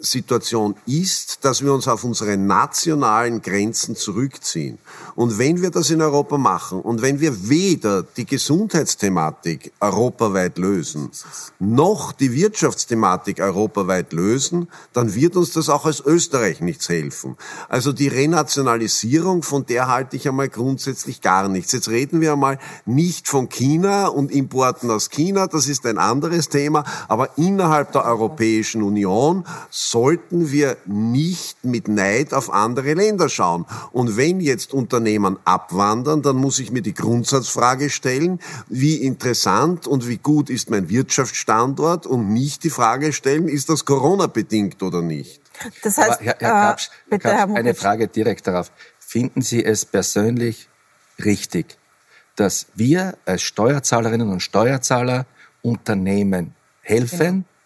[0.00, 4.78] Situation ist, dass wir uns auf unsere nationalen Grenzen zurückziehen.
[5.16, 11.10] Und wenn wir das in Europa machen und wenn wir weder die Gesundheitsthematik europaweit lösen,
[11.58, 17.36] noch die Wirtschaftsthematik europaweit lösen, dann wird uns das auch als Österreich nichts helfen.
[17.68, 21.72] Also die Renationalisierung, von der halte ich einmal grundsätzlich gar nichts.
[21.72, 26.48] Jetzt reden wir einmal nicht von China und Importen aus China, das ist ein anderes
[26.48, 29.44] Thema, aber innerhalb der Europäischen Union
[29.90, 33.64] sollten wir nicht mit Neid auf andere Länder schauen.
[33.92, 40.08] Und wenn jetzt Unternehmen abwandern, dann muss ich mir die Grundsatzfrage stellen, wie interessant und
[40.08, 45.40] wie gut ist mein Wirtschaftsstandort und nicht die Frage stellen, ist das Corona-bedingt oder nicht.
[45.82, 48.70] Das heißt, Aber Herr, Herr Kapsch, äh, bitte, Herr eine Frage direkt darauf.
[48.98, 50.68] Finden Sie es persönlich
[51.24, 51.78] richtig,
[52.36, 55.26] dass wir als Steuerzahlerinnen und Steuerzahler
[55.62, 57.57] Unternehmen helfen, genau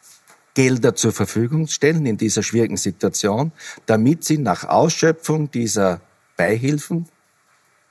[0.54, 3.52] Gelder zur Verfügung stellen in dieser schwierigen Situation,
[3.86, 6.00] damit sie nach Ausschöpfung dieser
[6.36, 7.08] Beihilfen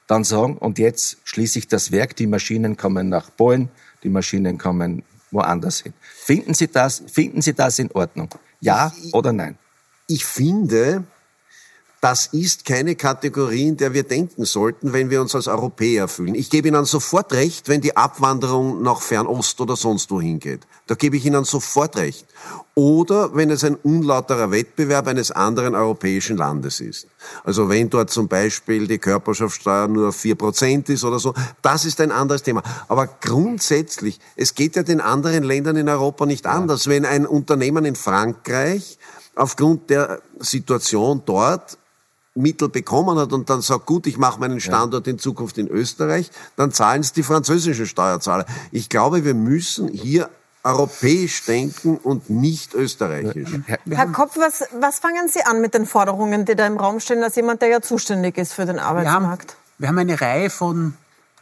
[0.07, 3.69] dann sagen, und jetzt schließe ich das Werk, die Maschinen kommen nach Polen,
[4.03, 5.93] die Maschinen kommen woanders hin.
[6.01, 8.29] Finden Sie das, finden Sie das in Ordnung?
[8.59, 9.57] Ja ich, oder nein?
[10.07, 11.05] Ich finde,
[12.01, 16.33] das ist keine Kategorie, in der wir denken sollten, wenn wir uns als Europäer fühlen.
[16.33, 20.61] Ich gebe Ihnen sofort recht, wenn die Abwanderung nach Fernost oder sonst wohin geht.
[20.87, 22.25] Da gebe ich Ihnen sofort recht.
[22.73, 27.05] Oder wenn es ein unlauterer Wettbewerb eines anderen europäischen Landes ist.
[27.43, 32.01] Also wenn dort zum Beispiel die Körperschaftssteuer nur vier Prozent ist oder so, das ist
[32.01, 32.63] ein anderes Thema.
[32.87, 36.87] Aber grundsätzlich, es geht ja den anderen Ländern in Europa nicht anders.
[36.87, 38.97] Wenn ein Unternehmen in Frankreich
[39.35, 41.77] aufgrund der Situation dort
[42.33, 46.31] Mittel bekommen hat und dann sagt, gut, ich mache meinen Standort in Zukunft in Österreich,
[46.55, 48.45] dann zahlen es die französischen Steuerzahler.
[48.71, 50.29] Ich glaube, wir müssen hier
[50.63, 53.49] europäisch denken und nicht österreichisch.
[53.89, 57.23] Herr Kopf, was, was fangen Sie an mit den Forderungen, die da im Raum stehen,
[57.23, 59.57] als jemand, der ja zuständig ist für den Arbeitsmarkt?
[59.79, 60.93] Wir haben, wir haben eine Reihe von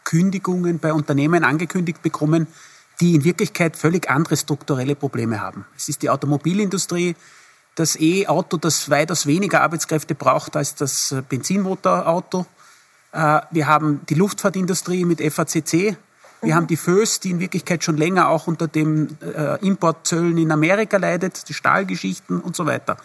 [0.05, 2.47] Kündigungen bei Unternehmen angekündigt bekommen,
[2.99, 5.65] die in Wirklichkeit völlig andere strukturelle Probleme haben.
[5.77, 7.15] Es ist die Automobilindustrie,
[7.79, 12.45] das E-Auto, das weitaus weniger Arbeitskräfte braucht als das äh, Benzinmotorauto.
[13.13, 15.71] Äh, wir haben die Luftfahrtindustrie mit FACC.
[15.71, 15.97] Wir
[16.41, 16.53] mhm.
[16.53, 20.97] haben die FÖS, die in Wirklichkeit schon länger auch unter den äh, Importzöllen in Amerika
[20.97, 22.97] leidet, die Stahlgeschichten und so weiter.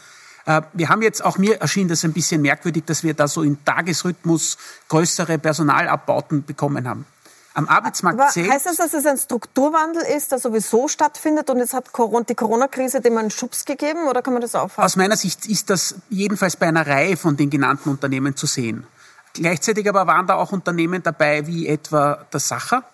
[0.74, 3.64] Wir haben jetzt, auch mir erschien das ein bisschen merkwürdig, dass wir da so im
[3.64, 4.58] Tagesrhythmus
[4.90, 7.06] größere Personalabbauten bekommen haben
[7.54, 8.52] am Arbeitsmarkt Aber selbst.
[8.52, 11.86] Heißt das, dass es ein Strukturwandel ist, der sowieso stattfindet und jetzt hat
[12.28, 14.84] die Corona-Krise dem einen Schubs gegeben oder kann man das aufhalten?
[14.84, 18.86] Aus meiner Sicht ist das jedenfalls bei einer Reihe von den genannten Unternehmen zu sehen.
[19.32, 22.84] Gleichzeitig aber waren da auch Unternehmen dabei wie etwa der Sacher,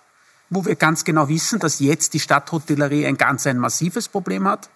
[0.50, 4.68] wo wir ganz genau wissen, dass jetzt die Stadthotellerie ein ganz ein massives Problem hat.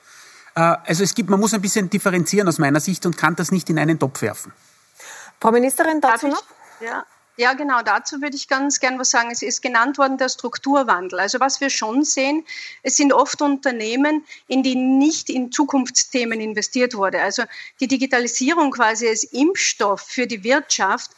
[0.55, 3.51] Äh, also es gibt, man muss ein bisschen differenzieren aus meiner Sicht und kann das
[3.51, 4.53] nicht in einen Topf werfen.
[5.41, 6.43] Frau Ministerin, dazu noch?
[6.81, 7.05] Ja,
[7.37, 9.31] ja, genau, dazu würde ich ganz gern was sagen.
[9.31, 11.19] Es ist genannt worden der Strukturwandel.
[11.19, 12.45] Also was wir schon sehen,
[12.83, 17.21] es sind oft Unternehmen, in die nicht in Zukunftsthemen investiert wurde.
[17.21, 17.43] Also
[17.81, 21.11] die Digitalisierung quasi als Impfstoff für die Wirtschaft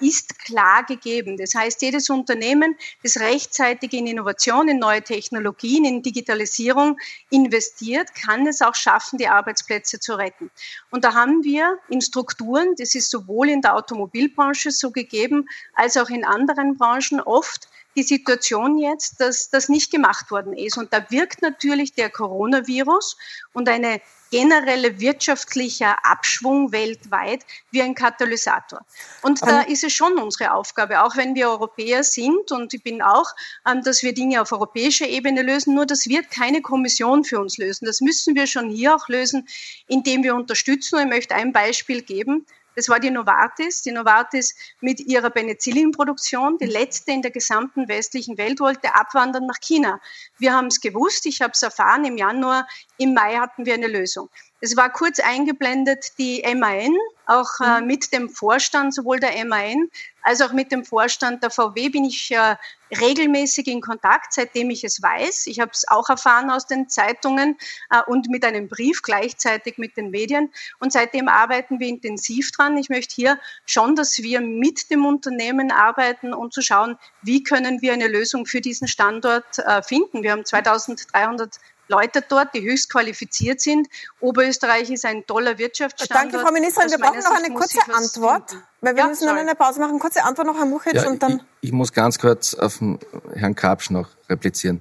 [0.00, 1.36] ist klar gegeben.
[1.36, 6.98] Das heißt, jedes Unternehmen, das rechtzeitig in Innovation, in neue Technologien, in Digitalisierung
[7.30, 10.50] investiert, kann es auch schaffen, die Arbeitsplätze zu retten.
[10.90, 15.96] Und da haben wir in Strukturen, das ist sowohl in der Automobilbranche so gegeben, als
[15.96, 20.76] auch in anderen Branchen oft die Situation jetzt, dass das nicht gemacht worden ist.
[20.76, 23.16] Und da wirkt natürlich der Coronavirus
[23.54, 28.84] und eine generelle wirtschaftlicher Abschwung weltweit wie ein Katalysator.
[29.22, 33.02] Und da ist es schon unsere Aufgabe, auch wenn wir Europäer sind und ich bin
[33.02, 33.30] auch,
[33.66, 37.58] ähm, dass wir Dinge auf europäischer Ebene lösen, nur das wird keine Kommission für uns
[37.58, 37.86] lösen.
[37.86, 39.46] Das müssen wir schon hier auch lösen,
[39.86, 40.96] indem wir unterstützen.
[40.96, 42.46] Und ich möchte ein Beispiel geben.
[42.76, 43.82] Das war die Novartis.
[43.82, 49.60] Die Novartis mit ihrer Penicillinproduktion, die letzte in der gesamten westlichen Welt, wollte abwandern nach
[49.60, 50.00] China.
[50.38, 53.88] Wir haben es gewusst, ich habe es erfahren im Januar, im Mai hatten wir eine
[53.88, 54.28] Lösung.
[54.60, 57.86] Es war kurz eingeblendet die MAN, auch äh, mhm.
[57.86, 59.90] mit dem Vorstand, sowohl der MAN
[60.26, 62.56] als auch mit dem Vorstand der VW bin ich äh,
[63.00, 65.46] regelmäßig in Kontakt, seitdem ich es weiß.
[65.46, 67.56] Ich habe es auch erfahren aus den Zeitungen
[67.90, 70.52] äh, und mit einem Brief gleichzeitig mit den Medien.
[70.80, 72.76] Und seitdem arbeiten wir intensiv dran.
[72.76, 77.80] Ich möchte hier schon, dass wir mit dem Unternehmen arbeiten und zu schauen, wie können
[77.80, 80.24] wir eine Lösung für diesen Standort äh, finden.
[80.24, 83.88] Wir haben 2300 Leute dort, die höchst qualifiziert sind.
[84.20, 86.32] Oberösterreich ist ein toller Wirtschaftsstandort.
[86.32, 86.90] Danke, Frau Ministerin.
[86.90, 89.98] Wir brauchen noch eine kurze Antwort, weil wir ja, müssen dann eine Pause machen.
[89.98, 91.42] Kurze Antwort noch, Herr Muchitsch, ja, und dann...
[91.60, 92.98] Ich, ich, muss ganz kurz auf den
[93.34, 94.80] Herrn Kapsch noch replizieren.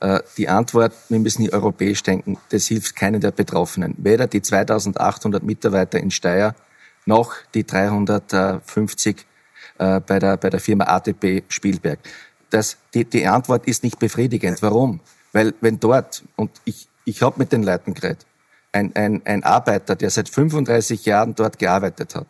[0.00, 3.94] Äh, die Antwort, wir müssen nicht europäisch denken, das hilft keinen der Betroffenen.
[3.98, 6.54] Weder die 2800 Mitarbeiter in Steyr
[7.06, 9.26] noch die 350
[9.78, 11.98] äh, bei, der, bei der Firma ATP Spielberg.
[12.50, 14.60] Das, die, die Antwort ist nicht befriedigend.
[14.60, 15.00] Warum?
[15.32, 18.26] Weil wenn dort, und ich, ich habe mit den Leuten geredet,
[18.72, 22.26] ein, ein, ein Arbeiter, der seit 35 Jahren dort gearbeitet hat,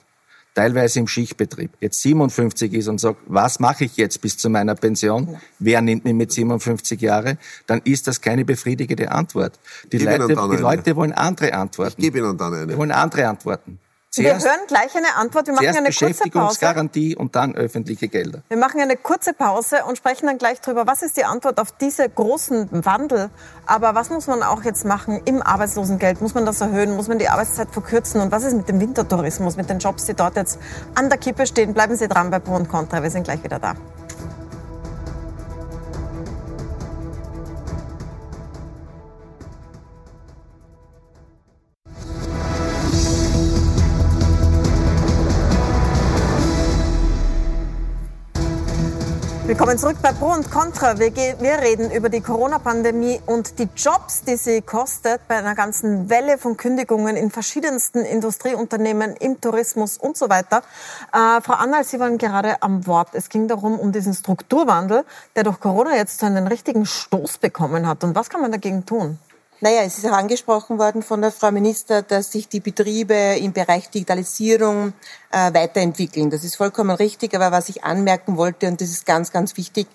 [0.55, 4.75] teilweise im Schichtbetrieb, jetzt 57 ist und sagt, was mache ich jetzt bis zu meiner
[4.75, 5.39] Pension?
[5.59, 7.39] Wer nimmt mich mit 57 Jahren?
[7.67, 9.59] Dann ist das keine befriedigende Antwort.
[9.91, 11.95] Die, Leute, die Leute, wollen andere Antworten.
[11.97, 12.67] Ich gebe Ihnen dann eine.
[12.67, 13.79] Die wollen andere Antworten.
[14.15, 15.47] Zuerst, wir hören gleich eine Antwort.
[15.47, 16.13] Wir machen eine kurze Pause.
[16.13, 18.43] Beschäftigungsgarantie und dann öffentliche Gelder.
[18.49, 21.73] Wir machen eine kurze Pause und sprechen dann gleich darüber, was ist die Antwort auf
[21.73, 23.31] diese großen Wandel.
[23.65, 26.21] Aber was muss man auch jetzt machen im Arbeitslosengeld?
[26.21, 26.95] Muss man das erhöhen?
[26.95, 28.21] Muss man die Arbeitszeit verkürzen?
[28.21, 30.59] Und was ist mit dem Wintertourismus, mit den Jobs, die dort jetzt
[30.95, 31.73] an der Kippe stehen?
[31.73, 33.03] Bleiben Sie dran bei Pro und Contra.
[33.03, 33.77] Wir sind gleich wieder da.
[49.63, 50.99] Willkommen zurück bei Pro und Contra.
[50.99, 56.11] Wir, wir reden über die Corona-Pandemie und die Jobs, die sie kostet bei einer ganzen
[56.11, 60.65] Welle von Kündigungen in verschiedensten Industrieunternehmen, im Tourismus und so weiter.
[61.13, 63.11] Äh, Frau Annal, Sie waren gerade am Wort.
[63.13, 65.05] Es ging darum, um diesen Strukturwandel,
[65.37, 68.03] der durch Corona jetzt einen richtigen Stoß bekommen hat.
[68.03, 69.21] Und was kann man dagegen tun?
[69.63, 73.53] Naja, es ist auch angesprochen worden von der Frau Minister, dass sich die Betriebe im
[73.53, 74.93] Bereich Digitalisierung
[75.31, 76.31] äh, weiterentwickeln.
[76.31, 79.87] Das ist vollkommen richtig, aber was ich anmerken wollte, und das ist ganz, ganz wichtig,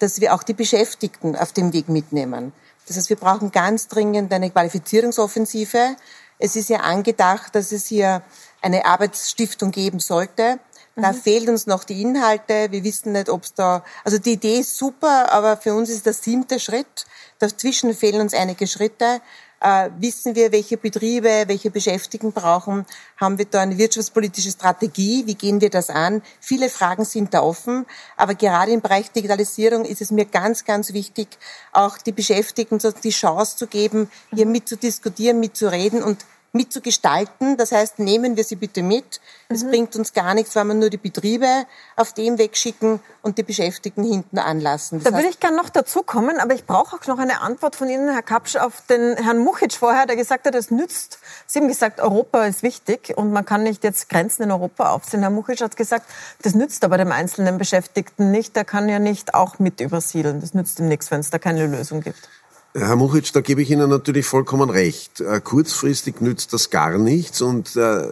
[0.00, 2.52] dass wir auch die Beschäftigten auf dem Weg mitnehmen.
[2.88, 5.94] Das heißt, wir brauchen ganz dringend eine Qualifizierungsoffensive.
[6.40, 8.20] Es ist ja angedacht, dass es hier
[8.62, 10.58] eine Arbeitsstiftung geben sollte.
[10.96, 11.16] Da mhm.
[11.16, 12.72] fehlen uns noch die Inhalte.
[12.72, 16.04] Wir wissen nicht, ob es da, also die Idee ist super, aber für uns ist
[16.04, 17.06] der siebte Schritt.
[17.38, 19.20] Dazwischen fehlen uns einige Schritte.
[19.60, 22.84] Äh, wissen wir, welche Betriebe, welche Beschäftigten brauchen?
[23.16, 25.26] Haben wir da eine wirtschaftspolitische Strategie?
[25.26, 26.22] Wie gehen wir das an?
[26.38, 27.86] Viele Fragen sind da offen.
[28.16, 31.28] Aber gerade im Bereich Digitalisierung ist es mir ganz, ganz wichtig,
[31.72, 37.56] auch die Beschäftigten die Chance zu geben, hier mitzudiskutieren, mitzureden und mitzugestalten.
[37.56, 39.20] Das heißt, nehmen wir sie bitte mit.
[39.48, 39.70] Es mhm.
[39.70, 44.04] bringt uns gar nichts, wenn wir nur die Betriebe auf dem wegschicken und die Beschäftigten
[44.04, 45.00] hinten anlassen.
[45.02, 47.76] Das da würde ich gerne noch dazu kommen, aber ich brauche auch noch eine Antwort
[47.76, 51.18] von Ihnen, Herr Kapsch, auf den Herrn Muchitsch vorher, der gesagt hat, es nützt.
[51.46, 55.20] Sie haben gesagt, Europa ist wichtig und man kann nicht jetzt Grenzen in Europa aufziehen.
[55.20, 56.06] Herr Muchitsch hat gesagt,
[56.42, 58.54] das nützt aber dem einzelnen Beschäftigten nicht.
[58.54, 60.40] Der kann ja nicht auch mit übersiedeln.
[60.40, 62.28] Das nützt ihm nichts, wenn es da keine Lösung gibt.
[62.76, 65.20] Herr Muchitsch, da gebe ich Ihnen natürlich vollkommen recht.
[65.20, 68.08] Äh, kurzfristig nützt das gar nichts und äh,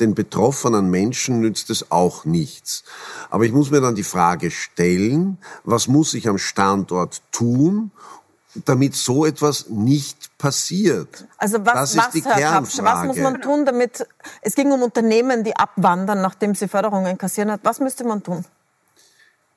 [0.00, 2.84] den betroffenen Menschen nützt es auch nichts.
[3.28, 7.90] Aber ich muss mir dann die Frage stellen, was muss ich am Standort tun,
[8.64, 11.26] damit so etwas nicht passiert.
[11.36, 14.06] Also was, das ist was, die Herr Kapsch, was muss man tun, damit
[14.40, 17.60] es ging um Unternehmen, die abwandern, nachdem sie Förderungen kassieren hat.
[17.64, 18.46] Was müsste man tun?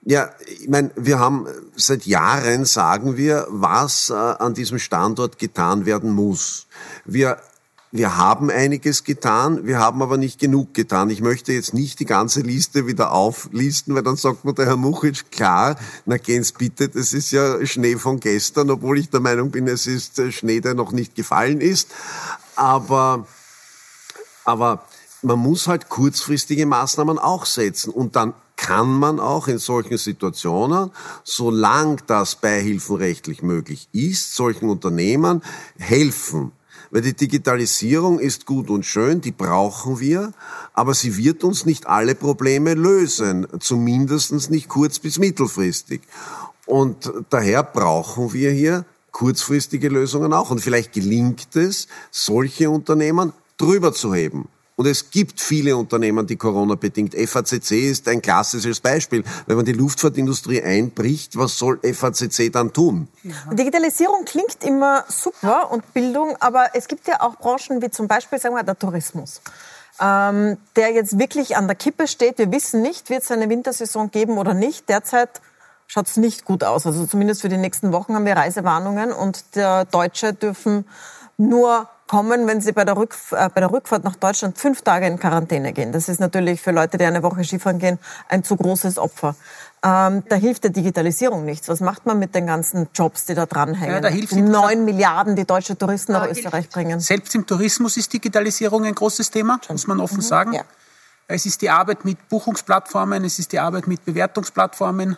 [0.02, 5.86] Ja, ich meine, wir haben seit Jahren sagen wir, was äh, an diesem Standort getan
[5.86, 6.68] werden muss.
[7.06, 7.38] Wir
[7.92, 11.10] wir haben einiges getan, wir haben aber nicht genug getan.
[11.10, 14.78] Ich möchte jetzt nicht die ganze Liste wieder auflisten, weil dann sagt mir der Herr
[14.78, 19.50] Muchitsch, klar, na gehen's bitte, das ist ja Schnee von gestern, obwohl ich der Meinung
[19.50, 21.90] bin, es ist äh, Schnee, der noch nicht gefallen ist.
[22.56, 23.26] Aber,
[24.46, 24.86] aber
[25.24, 30.92] man muss halt kurzfristige Maßnahmen auch setzen und dann kann man auch in solchen Situationen,
[31.24, 35.42] solange das beihilfenrechtlich möglich ist, solchen Unternehmen
[35.78, 36.52] helfen.
[36.92, 40.34] Weil die Digitalisierung ist gut und schön, die brauchen wir,
[40.74, 46.02] aber sie wird uns nicht alle Probleme lösen, zumindest nicht kurz- bis mittelfristig.
[46.66, 50.52] Und daher brauchen wir hier kurzfristige Lösungen auch.
[50.52, 54.50] Und vielleicht gelingt es, solche Unternehmen drüber zu heben.
[54.80, 57.14] Und es gibt viele Unternehmen, die Corona-bedingt.
[57.14, 59.26] FACC ist ein klassisches Beispiel.
[59.46, 63.10] Wenn man die Luftfahrtindustrie einbricht, was soll FACC dann tun?
[63.52, 68.40] Digitalisierung klingt immer super und Bildung, aber es gibt ja auch Branchen wie zum Beispiel,
[68.40, 69.42] sagen wir, der Tourismus.
[70.00, 72.38] Ähm, der jetzt wirklich an der Kippe steht.
[72.38, 74.88] Wir wissen nicht, wird es eine Wintersaison geben oder nicht.
[74.88, 75.42] Derzeit
[75.88, 76.86] schaut es nicht gut aus.
[76.86, 80.86] Also zumindest für die nächsten Wochen haben wir Reisewarnungen und der Deutsche dürfen
[81.38, 85.06] nur kommen, wenn sie bei der, Rückf äh, bei der Rückfahrt nach Deutschland fünf Tage
[85.06, 85.92] in Quarantäne gehen.
[85.92, 89.36] Das ist natürlich für Leute, die eine Woche Skifahren gehen, ein zu großes Opfer.
[89.84, 91.70] Ähm, da hilft der Digitalisierung nichts.
[91.70, 94.04] Was macht man mit den ganzen Jobs, die da dranhängen?
[94.04, 97.00] Ja, hilft die neun Milliarden, die deutsche Touristen nach Österreich bringen.
[97.00, 100.22] Selbst im Tourismus ist Digitalisierung ein großes Thema, muss man offen mhm.
[100.22, 100.54] sagen.
[100.54, 100.64] Ja.
[101.28, 105.16] Es ist die Arbeit mit Buchungsplattformen, es ist die Arbeit mit Bewertungsplattformen.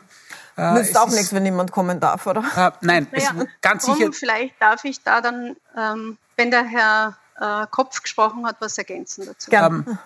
[0.61, 2.43] Äh, Nützt auch nichts, wenn niemand kommen darf, oder?
[2.55, 4.13] Äh, nein, naja, ganz sicher.
[4.13, 9.25] Vielleicht darf ich da dann, ähm, wenn der Herr äh, Kopf gesprochen hat, was ergänzen
[9.25, 9.49] dazu.
[9.51, 9.97] Ähm,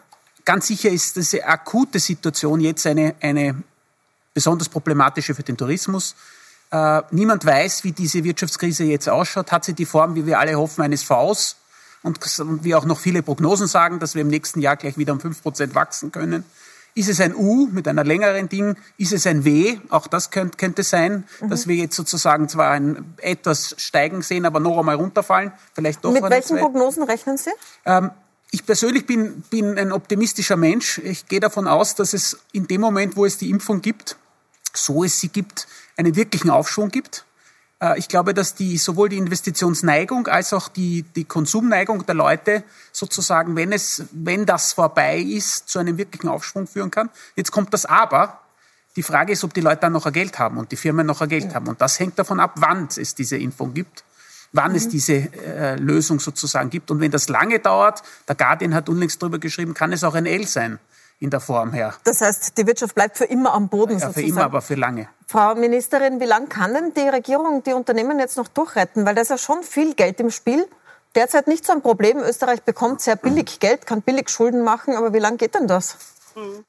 [0.45, 3.61] ganz sicher ist diese akute Situation jetzt eine, eine
[4.33, 6.15] besonders problematische für den Tourismus.
[6.71, 9.51] Äh, niemand weiß, wie diese Wirtschaftskrise jetzt ausschaut.
[9.51, 11.57] Hat sie die Form, wie wir alle hoffen, eines Vs?
[12.01, 15.11] Und, und wie auch noch viele Prognosen sagen, dass wir im nächsten Jahr gleich wieder
[15.11, 16.45] um 5% wachsen können.
[16.97, 18.77] Ist es ein U mit einer längeren Ding?
[18.97, 19.77] Ist es ein W?
[19.89, 21.49] Auch das könnte, könnte sein, mhm.
[21.49, 25.51] dass wir jetzt sozusagen zwar ein etwas steigen sehen, aber noch einmal runterfallen.
[25.73, 27.51] Vielleicht doch mit welchen Prognosen rechnen Sie?
[27.83, 28.11] Ähm,
[28.51, 30.99] ich persönlich bin, bin ein optimistischer Mensch.
[30.99, 34.15] Ich gehe davon aus, dass es in dem Moment, wo es die Impfung gibt,
[34.73, 37.25] so es sie gibt, einen wirklichen Aufschwung gibt.
[37.79, 42.63] Äh, ich glaube, dass die, sowohl die Investitionsneigung als auch die, die Konsumneigung der Leute
[42.91, 47.09] sozusagen, wenn es, wenn das vorbei ist, zu einem wirklichen Aufschwung führen kann.
[47.35, 48.41] Jetzt kommt das Aber.
[48.95, 51.19] Die Frage ist, ob die Leute dann noch ein Geld haben und die Firmen noch
[51.19, 51.67] ein Geld haben.
[51.67, 54.05] Und das hängt davon ab, wann es diese Impfung gibt,
[54.53, 54.77] wann mhm.
[54.77, 56.89] es diese äh, Lösung sozusagen gibt.
[56.91, 60.25] Und wenn das lange dauert, der Guardian hat unlängst darüber geschrieben, kann es auch ein
[60.25, 60.79] L sein
[61.19, 61.93] in der Form her.
[62.03, 64.27] Das heißt, die Wirtschaft bleibt für immer am Boden ja, sozusagen.
[64.27, 65.07] Für immer, aber für lange.
[65.27, 69.05] Frau Ministerin, wie lange kann denn die Regierung die Unternehmen jetzt noch durchretten?
[69.05, 70.67] Weil da ist ja schon viel Geld im Spiel.
[71.15, 72.17] Derzeit nicht so ein Problem.
[72.19, 75.97] Österreich bekommt sehr billig Geld, kann billig Schulden machen, aber wie lange geht denn das?
[76.35, 76.65] Mhm.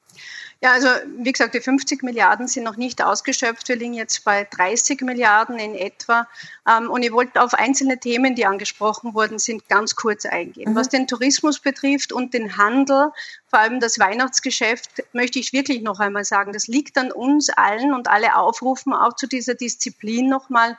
[0.59, 0.87] Ja, also
[1.19, 3.69] wie gesagt, die 50 Milliarden sind noch nicht ausgeschöpft.
[3.69, 6.27] Wir liegen jetzt bei 30 Milliarden in etwa.
[6.67, 10.71] Ähm, und ich wollte auf einzelne Themen, die angesprochen worden sind, ganz kurz eingehen.
[10.71, 10.75] Mhm.
[10.75, 13.11] Was den Tourismus betrifft und den Handel,
[13.47, 17.93] vor allem das Weihnachtsgeschäft, möchte ich wirklich noch einmal sagen, das liegt an uns allen
[17.93, 20.75] und alle aufrufen auch zu dieser Disziplin nochmal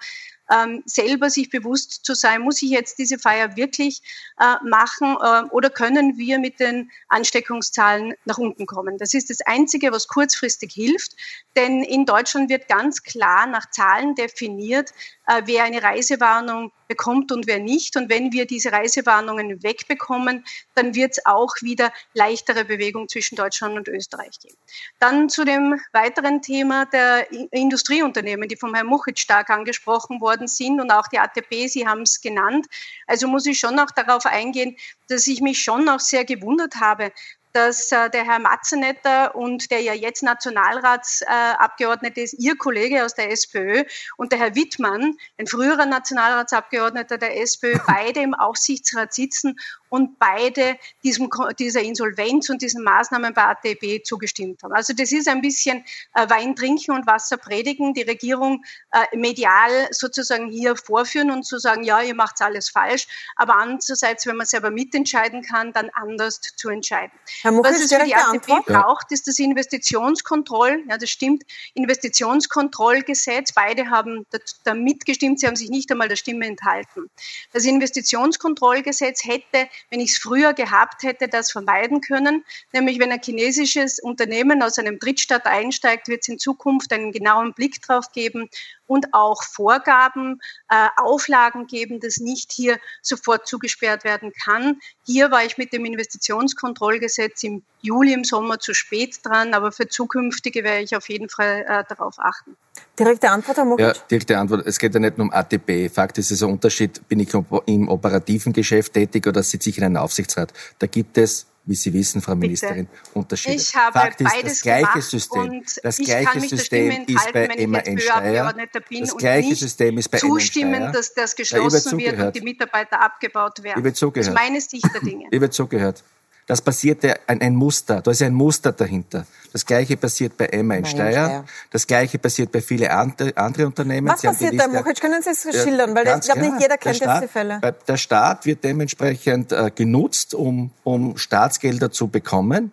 [0.50, 4.02] ähm, selber sich bewusst zu sein, muss ich jetzt diese Feier wirklich
[4.38, 8.98] äh, machen äh, oder können wir mit den Ansteckungszahlen nach unten kommen.
[8.98, 11.12] Das ist das Einzige, was kurzfristig hilft,
[11.56, 14.92] denn in Deutschland wird ganz klar nach Zahlen definiert,
[15.26, 17.96] äh, wer eine Reisewarnung bekommt und wer nicht.
[17.96, 23.76] Und wenn wir diese Reisewarnungen wegbekommen, dann wird es auch wieder leichtere Bewegung zwischen Deutschland
[23.76, 24.56] und Österreich geben.
[24.98, 30.81] Dann zu dem weiteren Thema der Industrieunternehmen, die vom Herrn Muchit stark angesprochen worden sind
[30.81, 32.66] und auch die ATP, Sie haben es genannt.
[33.07, 34.77] Also muss ich schon auch darauf eingehen,
[35.09, 37.12] dass ich mich schon auch sehr gewundert habe,
[37.52, 43.14] dass äh, der Herr Matzenetter und der ja jetzt Nationalratsabgeordnete äh, ist, Ihr Kollege aus
[43.14, 43.84] der SPÖ
[44.16, 49.56] und der Herr Wittmann, ein früherer Nationalratsabgeordneter der SPÖ, beide im Aufsichtsrat sitzen
[49.88, 54.72] und beide diesem, dieser Insolvenz und diesen Maßnahmen bei ATB zugestimmt haben.
[54.72, 55.84] Also das ist ein bisschen
[56.14, 61.58] äh, Wein trinken und Wasser predigen, die Regierung äh, medial sozusagen hier vorführen und zu
[61.58, 63.06] sagen, ja, ihr macht alles falsch,
[63.37, 67.12] aber andererseits, wenn man selber mitentscheiden kann, dann anders zu entscheiden.
[67.42, 68.66] Herr Much, Was es für die ATP Antwort?
[68.66, 73.53] braucht, ist das Investitionskontroll, ja, das stimmt, Investitionskontrollgesetz.
[73.53, 74.27] Beide haben
[74.64, 77.11] damit gestimmt, sie haben sich nicht einmal der Stimme enthalten.
[77.53, 82.44] Das Investitionskontrollgesetz hätte wenn ich es früher gehabt hätte, das vermeiden können.
[82.72, 87.55] Nämlich, wenn ein chinesisches Unternehmen aus einem Drittstaat einsteigt, wird es in Zukunft einen genauen
[87.55, 88.48] Blick drauf geben
[88.88, 94.81] und auch Vorgaben, äh, Auflagen geben, dass nicht hier sofort zugesperrt werden kann.
[95.05, 99.87] Hier war ich mit dem Investitionskontrollgesetz im Juli, im Sommer zu spät dran, aber für
[99.87, 102.57] zukünftige werde ich auf jeden Fall äh, darauf achten.
[102.98, 103.87] Direkte Antwort, Herr Mokic?
[103.87, 104.66] Ja, direkte Antwort.
[104.66, 105.88] Es geht ja nicht nur um ATP.
[105.88, 107.33] Fakt ist, es ist ein Unterschied, bin ich
[107.66, 110.53] im operativen Geschäft tätig oder sitze ich in einem Aufsichtsrat.
[110.79, 112.88] Da gibt es wie Sie wissen, Frau Ministerin.
[113.12, 113.57] Unterschiede.
[113.57, 118.54] Ich habe Fakt ist, das gleiche System, das gleiche System ist bei MAN Steyr.
[119.00, 123.85] Das gleiche System ist bei zustimmen, dass das geschlossen wird und die Mitarbeiter abgebaut werden.
[123.85, 124.28] Ich zugehört.
[124.28, 125.26] Das ist meine Sicht der Dinge.
[125.31, 126.02] Ich zugehört.
[126.48, 129.26] Das passierte ein, ein Muster, da ist ein Muster dahinter.
[129.52, 134.08] Das Gleiche passiert bei Emma in Steyr, das Gleiche passiert bei vielen andere, andere Unternehmen.
[134.08, 134.98] Was Sie passiert da, Mokic?
[134.98, 135.94] Können Sie es schildern?
[135.94, 137.61] Weil ich glaube, nicht jeder kennt Staat, diese Fälle.
[137.87, 142.72] Der Staat wird dementsprechend äh, genutzt, um, um Staatsgelder zu bekommen,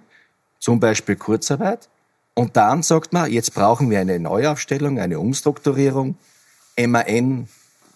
[0.59, 1.89] zum Beispiel Kurzarbeit.
[2.33, 6.15] Und dann sagt man, jetzt brauchen wir eine Neuaufstellung, eine Umstrukturierung.
[6.77, 7.49] MAN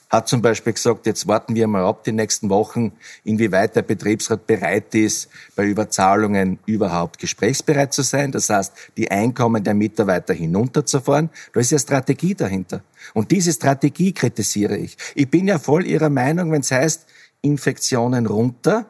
[0.09, 4.47] hat zum Beispiel gesagt, jetzt warten wir mal ab die nächsten Wochen, inwieweit der Betriebsrat
[4.47, 8.31] bereit ist, bei Überzahlungen überhaupt gesprächsbereit zu sein.
[8.31, 11.29] Das heißt, die Einkommen der Mitarbeiter hinunterzufahren.
[11.53, 12.81] Da ist ja Strategie dahinter.
[13.13, 14.97] Und diese Strategie kritisiere ich.
[15.13, 17.05] Ich bin ja voll Ihrer Meinung, wenn es heißt,
[17.41, 18.87] Infektionen runter,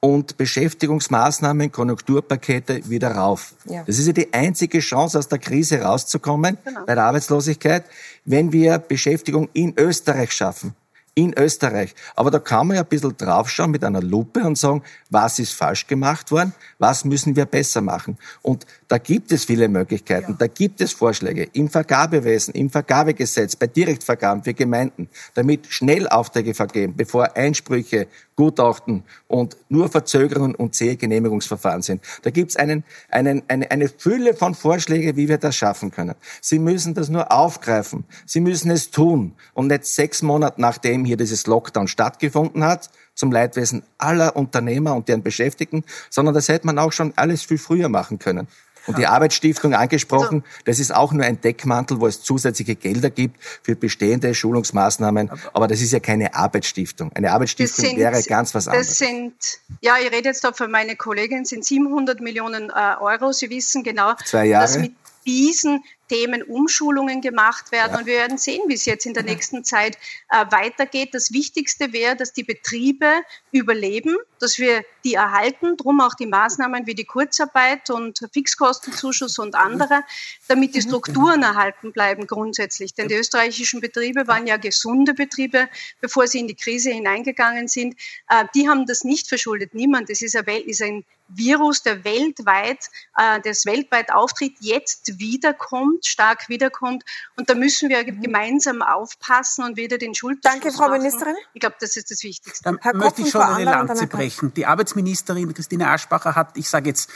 [0.00, 3.54] und Beschäftigungsmaßnahmen, Konjunkturpakete wieder rauf.
[3.66, 3.84] Ja.
[3.86, 6.84] Das ist ja die einzige Chance, aus der Krise rauszukommen genau.
[6.86, 7.84] bei der Arbeitslosigkeit,
[8.24, 10.74] wenn wir Beschäftigung in Österreich schaffen
[11.14, 11.94] in Österreich.
[12.14, 15.52] Aber da kann man ja ein bisschen draufschauen mit einer Lupe und sagen, was ist
[15.52, 18.16] falsch gemacht worden, was müssen wir besser machen.
[18.42, 20.36] Und da gibt es viele Möglichkeiten, ja.
[20.38, 26.54] da gibt es Vorschläge im Vergabewesen, im Vergabegesetz, bei Direktvergaben für Gemeinden, damit schnell Aufträge
[26.54, 28.06] vergeben, bevor Einsprüche,
[28.40, 32.02] Gutachten und nur Verzögerungen und zähe Genehmigungsverfahren sind.
[32.22, 36.14] Da gibt es einen, einen, eine, eine Fülle von Vorschlägen, wie wir das schaffen können.
[36.40, 38.04] Sie müssen das nur aufgreifen.
[38.24, 43.30] Sie müssen es tun und nicht sechs Monate nachdem hier dieses Lockdown stattgefunden hat, zum
[43.30, 47.90] Leidwesen aller Unternehmer und deren Beschäftigten, sondern das hätte man auch schon alles viel früher
[47.90, 48.48] machen können.
[48.90, 53.10] Und die Arbeitsstiftung angesprochen, also das ist auch nur ein Deckmantel, wo es zusätzliche Gelder
[53.10, 55.30] gibt für bestehende Schulungsmaßnahmen.
[55.52, 57.12] Aber das ist ja keine Arbeitsstiftung.
[57.14, 58.88] Eine Arbeitsstiftung sind, wäre ganz was anderes.
[58.88, 59.32] Das sind,
[59.80, 63.32] ja, ich rede jetzt da für meine Kollegin, sind 700 Millionen äh, Euro.
[63.32, 64.64] Sie wissen genau, Zwei Jahre.
[64.64, 64.92] dass mit
[65.26, 67.92] diesen Themen Umschulungen gemacht werden.
[67.92, 67.98] Ja.
[68.00, 69.96] Und wir werden sehen, wie es jetzt in der nächsten Zeit
[70.28, 71.14] äh, weitergeht.
[71.14, 76.86] Das Wichtigste wäre, dass die Betriebe überleben, dass wir die erhalten, drum auch die Maßnahmen
[76.86, 80.02] wie die Kurzarbeit und Fixkostenzuschuss und andere,
[80.48, 82.92] damit die Strukturen erhalten bleiben grundsätzlich.
[82.94, 85.68] Denn die österreichischen Betriebe waren ja gesunde Betriebe,
[86.00, 87.94] bevor sie in die Krise hineingegangen sind.
[88.28, 89.74] Äh, die haben das nicht verschuldet.
[89.74, 90.10] Niemand.
[90.10, 91.04] Das ist ein
[91.34, 97.04] Virus, der weltweit, äh, das weltweit auftritt, jetzt wiederkommt, stark wiederkommt.
[97.36, 98.20] Und da müssen wir mhm.
[98.20, 101.02] gemeinsam aufpassen und wieder den Schulterschluss Danke, Frau machen.
[101.02, 101.36] Ministerin.
[101.54, 102.64] Ich glaube, das ist das Wichtigste.
[102.64, 104.52] Dann Herr möchte ich schon eine Lanze brechen.
[104.54, 107.10] Die Arbeitsministerin Christine Aschbacher hat, ich sage jetzt,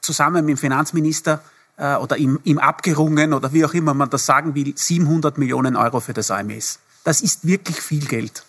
[0.00, 1.42] zusammen mit dem Finanzminister
[1.76, 5.76] äh, oder ihm, ihm abgerungen oder wie auch immer man das sagen will, 700 Millionen
[5.76, 6.80] Euro für das AMS.
[7.04, 8.44] Das ist wirklich viel Geld.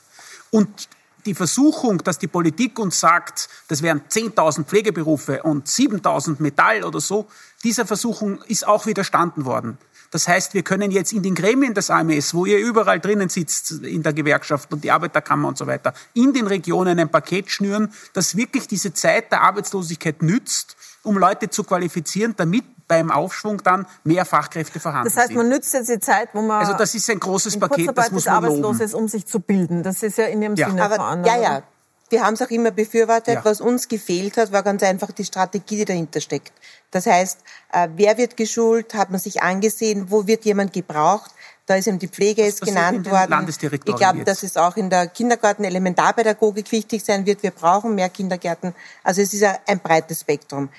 [0.51, 0.87] Und
[1.25, 6.99] die Versuchung, dass die Politik uns sagt, das wären 10.000 Pflegeberufe und 7.000 Metall oder
[6.99, 7.27] so,
[7.63, 9.77] dieser Versuchung ist auch widerstanden worden.
[10.11, 13.71] Das heißt, wir können jetzt in den Gremien des AMS, wo ihr überall drinnen sitzt,
[13.71, 17.91] in der Gewerkschaft und die Arbeiterkammer und so weiter, in den Regionen ein Paket schnüren,
[18.13, 22.63] das wirklich diese Zeit der Arbeitslosigkeit nützt, um Leute zu qualifizieren, damit
[22.93, 25.17] beim Aufschwung dann mehr Fachkräfte vorhanden sind.
[25.17, 27.97] Das heißt, man nützt jetzt die Zeit, wo man also das ist ein großes Paket,
[27.97, 28.81] das muss man arbeitslos loben.
[28.81, 29.83] ist, um sich zu bilden.
[29.83, 30.69] Das ist ja in Ihrem ja.
[30.69, 31.63] Sinne Aber, Ja, ja.
[32.09, 33.35] Wir haben es auch immer befürwortet.
[33.35, 33.45] Ja.
[33.45, 36.53] Was uns gefehlt hat, war ganz einfach die Strategie, die dahinter steckt.
[36.91, 37.39] Das heißt,
[37.71, 38.93] äh, wer wird geschult?
[38.93, 40.11] Hat man sich angesehen?
[40.11, 41.31] Wo wird jemand gebraucht?
[41.65, 43.47] Da ist eben die Pflege ist genannt worden.
[43.47, 47.41] Ich glaube, dass es auch in der Kindergarten Elementarpädagogik wichtig sein wird.
[47.41, 48.75] Wir brauchen mehr Kindergärten.
[49.03, 50.69] Also es ist ein breites Spektrum.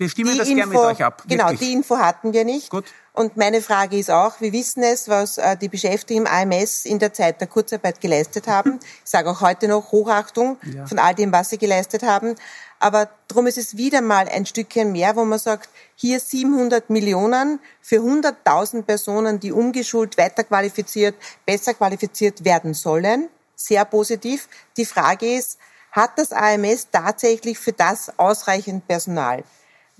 [0.00, 1.24] Wir stimmen die das gerne mit euch ab.
[1.28, 1.60] Genau, wirklich.
[1.60, 2.70] Die Info hatten wir nicht.
[2.70, 2.86] Gut.
[3.12, 6.98] Und meine Frage ist auch, wir wissen es, was äh, die Beschäftigten im AMS in
[6.98, 8.80] der Zeit der Kurzarbeit geleistet haben.
[9.04, 10.86] Ich sage auch heute noch Hochachtung ja.
[10.86, 12.36] von all dem, was sie geleistet haben.
[12.78, 17.60] Aber darum ist es wieder mal ein Stückchen mehr, wo man sagt, hier 700 Millionen
[17.82, 23.28] für 100.000 Personen, die umgeschult, weiterqualifiziert, besser qualifiziert werden sollen.
[23.54, 24.48] Sehr positiv.
[24.78, 25.58] Die Frage ist,
[25.92, 29.44] hat das AMS tatsächlich für das ausreichend Personal?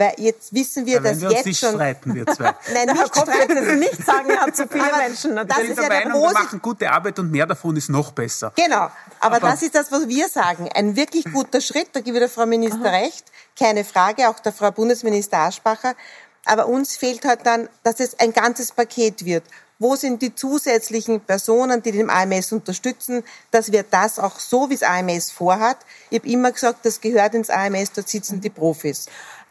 [0.01, 1.75] Weil jetzt wissen wir, ja, dass jetzt nicht schon...
[1.75, 2.55] streiten, wir zwei.
[2.73, 3.55] Nein, nicht Herr streiten.
[3.55, 5.37] Jetzt nicht sagen, er hat zu viele Menschen.
[5.37, 8.51] Das ist ja der Meinung, wir machen gute Arbeit und mehr davon ist noch besser.
[8.57, 8.77] Genau.
[8.77, 10.71] Aber, Aber, das ist das, was wir sagen.
[10.75, 11.89] Ein wirklich guter Schritt.
[11.93, 12.97] Da gebe ich der Frau Minister Aha.
[12.97, 13.27] recht.
[13.59, 14.31] Keine Frage.
[14.31, 15.95] Auch der Frau Bundesminister Aschbacher.
[16.47, 19.45] Aber uns fehlt halt dann, dass es ein ganzes Paket wird.
[19.79, 24.75] Wo sind die zusätzlichen Personen, die den AMS unterstützen, dass wir das auch so, wie
[24.75, 25.77] es AMS vorhat.
[26.09, 29.07] Ich habe immer gesagt, das gehört ins AMS, dort sitzen die Profis.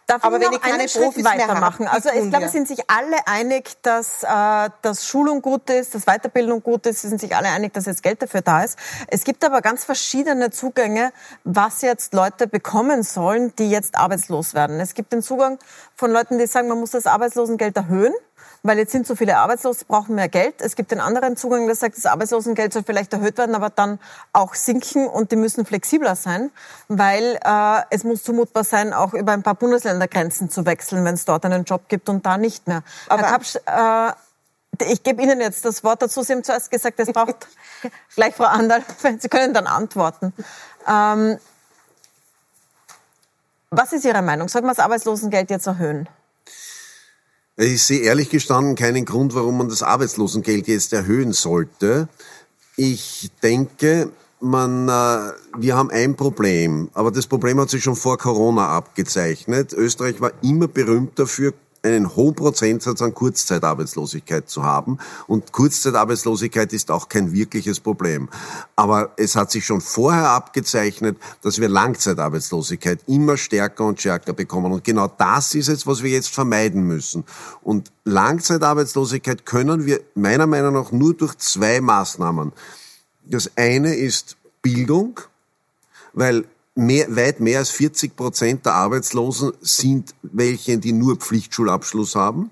[0.09, 1.87] Darf Aber wenn ich keine Profis weitermachen?
[1.87, 5.93] Haben, also ich glaube, es sind sich alle einig, dass, äh, dass Schulung gut ist,
[5.93, 7.01] dass Weiterbildung gut ist.
[7.01, 8.79] Sie sind sich alle einig, dass jetzt Geld dafür da ist.
[9.09, 14.79] Es gibt aber ganz verschiedene Zugänge, was jetzt Leute bekommen sollen, die jetzt arbeitslos werden.
[14.79, 15.59] Es gibt den Zugang
[15.95, 18.13] von Leuten, die sagen, man muss das Arbeitslosengeld erhöhen
[18.63, 20.61] weil jetzt sind so viele arbeitslos, brauchen mehr Geld.
[20.61, 23.99] Es gibt den anderen Zugang, der sagt, das Arbeitslosengeld soll vielleicht erhöht werden, aber dann
[24.33, 26.51] auch sinken und die müssen flexibler sein,
[26.87, 31.25] weil äh, es muss zumutbar sein, auch über ein paar Bundesländergrenzen zu wechseln, wenn es
[31.25, 32.83] dort einen Job gibt und da nicht mehr.
[33.07, 34.11] Aber Herr Kapsch, äh,
[34.91, 36.23] ich gebe Ihnen jetzt das Wort dazu.
[36.23, 37.47] Sie haben zuerst gesagt, es braucht
[38.15, 38.83] gleich Frau Anderl,
[39.19, 40.33] Sie können dann antworten.
[40.87, 41.37] Ähm,
[43.71, 44.47] was ist Ihre Meinung?
[44.47, 46.09] Sollten wir das Arbeitslosengeld jetzt erhöhen?
[47.61, 52.07] Ich sehe ehrlich gestanden keinen Grund, warum man das Arbeitslosengeld jetzt erhöhen sollte.
[52.77, 58.17] Ich denke, man, äh, wir haben ein Problem, aber das Problem hat sich schon vor
[58.17, 59.73] Corona abgezeichnet.
[59.73, 61.53] Österreich war immer berühmt dafür,
[61.83, 64.97] einen hohen Prozentsatz an Kurzzeitarbeitslosigkeit zu haben.
[65.27, 68.29] Und Kurzzeitarbeitslosigkeit ist auch kein wirkliches Problem.
[68.75, 74.71] Aber es hat sich schon vorher abgezeichnet, dass wir Langzeitarbeitslosigkeit immer stärker und stärker bekommen.
[74.71, 77.23] Und genau das ist es, was wir jetzt vermeiden müssen.
[77.61, 82.51] Und Langzeitarbeitslosigkeit können wir meiner Meinung nach nur durch zwei Maßnahmen
[83.25, 85.19] Das eine ist Bildung,
[86.13, 86.45] weil
[86.75, 92.51] mehr, weit mehr als 40 Prozent der Arbeitslosen sind welche, die nur Pflichtschulabschluss haben.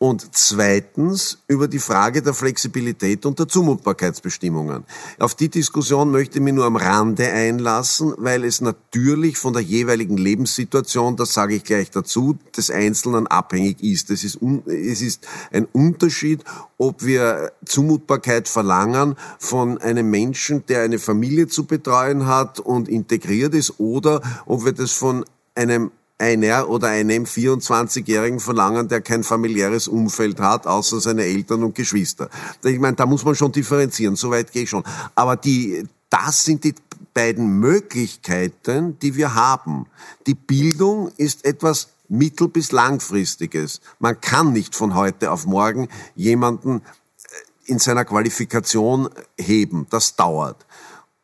[0.00, 4.84] Und zweitens über die Frage der Flexibilität und der Zumutbarkeitsbestimmungen.
[5.18, 9.62] Auf die Diskussion möchte ich mich nur am Rande einlassen, weil es natürlich von der
[9.62, 14.10] jeweiligen Lebenssituation, das sage ich gleich dazu, des Einzelnen abhängig ist.
[14.10, 16.44] Es ist, es ist ein Unterschied,
[16.76, 23.52] ob wir Zumutbarkeit verlangen von einem Menschen, der eine Familie zu betreuen hat und integriert
[23.52, 25.24] ist, oder ob wir das von
[25.56, 31.74] einem einer oder einem 24-Jährigen verlangen, der kein familiäres Umfeld hat, außer seine Eltern und
[31.74, 32.28] Geschwister.
[32.64, 34.84] Ich meine, da muss man schon differenzieren, soweit gehe ich schon.
[35.14, 36.74] Aber die, das sind die
[37.14, 39.86] beiden Möglichkeiten, die wir haben.
[40.26, 43.80] Die Bildung ist etwas mittel- bis langfristiges.
[43.98, 49.86] Man kann nicht von heute auf morgen jemanden äh, in seiner Qualifikation heben.
[49.90, 50.66] Das dauert.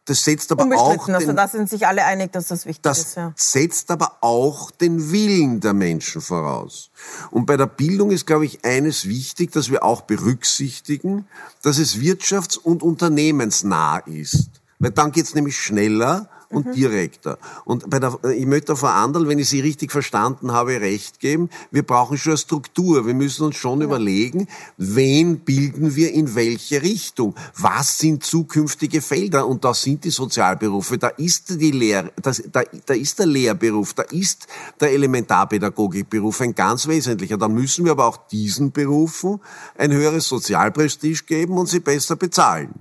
[0.07, 2.99] Das setzt aber auch den, also da sind sich alle einig, dass das wichtig das
[2.99, 3.17] ist.
[3.17, 3.33] Ja.
[3.37, 6.91] setzt aber auch den Willen der Menschen voraus.
[7.31, 11.27] Und bei der Bildung ist, glaube ich, eines wichtig, dass wir auch berücksichtigen,
[11.63, 14.51] dass es wirtschafts- und unternehmensnah ist.
[14.79, 16.73] Weil dann geht's nämlich schneller und mhm.
[16.73, 17.39] direkter.
[17.65, 21.51] Und bei der, ich möchte Frau Andal, wenn ich Sie richtig verstanden habe, recht geben.
[21.71, 23.07] Wir brauchen schon eine Struktur.
[23.07, 23.87] Wir müssen uns schon ja.
[23.87, 27.35] überlegen, wen bilden wir in welche Richtung?
[27.57, 29.47] Was sind zukünftige Felder?
[29.47, 33.95] Und da sind die Sozialberufe, da ist die Lehr, das, da, da ist der Lehrberuf,
[33.95, 34.47] da ist
[34.81, 37.37] der Elementarpädagogikberuf ein ganz wesentlicher.
[37.37, 39.41] Dann müssen wir aber auch diesen Berufen
[39.77, 42.75] ein höheres Sozialprestige geben und sie besser bezahlen.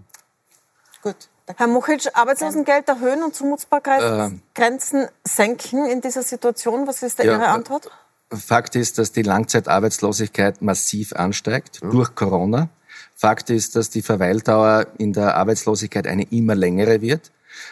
[1.01, 1.30] Gut.
[1.45, 6.87] Herr Muchic, Arbeitslosengeld erhöhen und Zumutbarkeitsgrenzen äh, senken in dieser Situation.
[6.87, 7.89] Was ist da ja, Ihre Antwort?
[8.31, 11.89] Fakt ist, dass die Langzeitarbeitslosigkeit massiv ansteigt ja.
[11.89, 12.69] durch Corona.
[13.15, 17.31] Fakt ist, dass die Verweildauer in der Arbeitslosigkeit eine immer längere wird.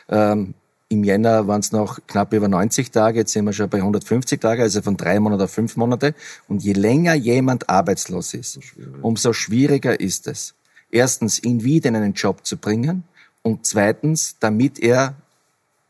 [0.09, 0.53] Ähm,
[0.89, 4.39] Im Jänner waren es noch knapp über 90 Tage, jetzt sind wir schon bei 150
[4.39, 6.13] Tage, also von drei Monaten auf fünf Monate.
[6.49, 8.59] Und je länger jemand arbeitslos ist,
[9.01, 10.55] umso schwieriger ist es,
[10.91, 13.05] erstens ihn wieder in einen Job zu bringen
[13.43, 15.15] und zweitens, damit er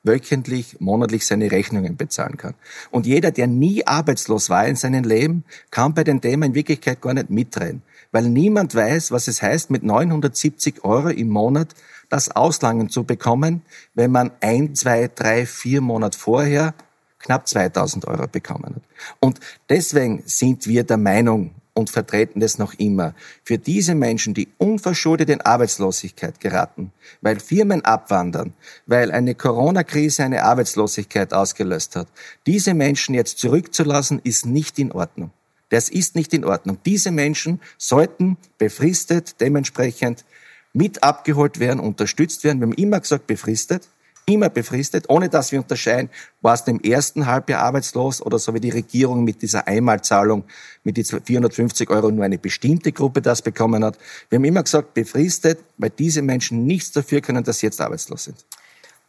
[0.04, 2.56] wöchentlich, monatlich seine Rechnungen bezahlen kann.
[2.90, 7.02] Und jeder, der nie arbeitslos war in seinem Leben, kann bei dem Thema in Wirklichkeit
[7.02, 11.76] gar nicht mitreden, weil niemand weiß, was es heißt, mit 970 Euro im Monat
[12.10, 13.62] das Auslangen zu bekommen,
[13.94, 16.74] wenn man ein, zwei, drei, vier Monate vorher
[17.20, 18.84] knapp 2000 Euro bekommen hat.
[19.20, 19.40] Und
[19.70, 23.14] deswegen sind wir der Meinung, und vertreten das noch immer.
[23.44, 26.92] Für diese Menschen, die unverschuldet in Arbeitslosigkeit geraten,
[27.22, 28.54] weil Firmen abwandern,
[28.86, 32.08] weil eine Corona-Krise eine Arbeitslosigkeit ausgelöst hat,
[32.46, 35.32] diese Menschen jetzt zurückzulassen, ist nicht in Ordnung.
[35.70, 36.80] Das ist nicht in Ordnung.
[36.86, 40.26] Diese Menschen sollten befristet dementsprechend
[40.74, 42.60] mit abgeholt werden, unterstützt werden.
[42.60, 43.88] Wir haben immer gesagt befristet
[44.26, 46.10] immer befristet, ohne dass wir unterscheiden,
[46.42, 50.44] warst du im ersten Halbjahr arbeitslos oder so wie die Regierung mit dieser Einmalzahlung
[50.84, 53.98] mit die 450 Euro nur eine bestimmte Gruppe das bekommen hat.
[54.30, 58.26] Wir haben immer gesagt, befristet, weil diese Menschen nichts dafür können, dass sie jetzt arbeitslos
[58.26, 58.46] sind.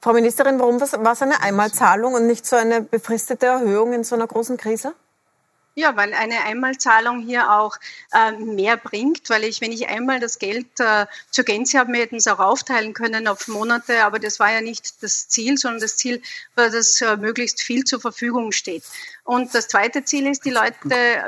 [0.00, 4.16] Frau Ministerin, warum war es eine Einmalzahlung und nicht so eine befristete Erhöhung in so
[4.16, 4.94] einer großen Krise?
[5.74, 7.78] Ja, weil eine Einmalzahlung hier auch
[8.12, 12.00] äh, mehr bringt, weil ich, wenn ich einmal das Geld äh, zur Gänze habe, wir
[12.00, 15.80] hätten es auch aufteilen können auf Monate, aber das war ja nicht das Ziel, sondern
[15.80, 16.20] das Ziel
[16.56, 18.84] war, dass äh, möglichst viel zur Verfügung steht.
[19.24, 20.74] Und das zweite Ziel ist, die Leute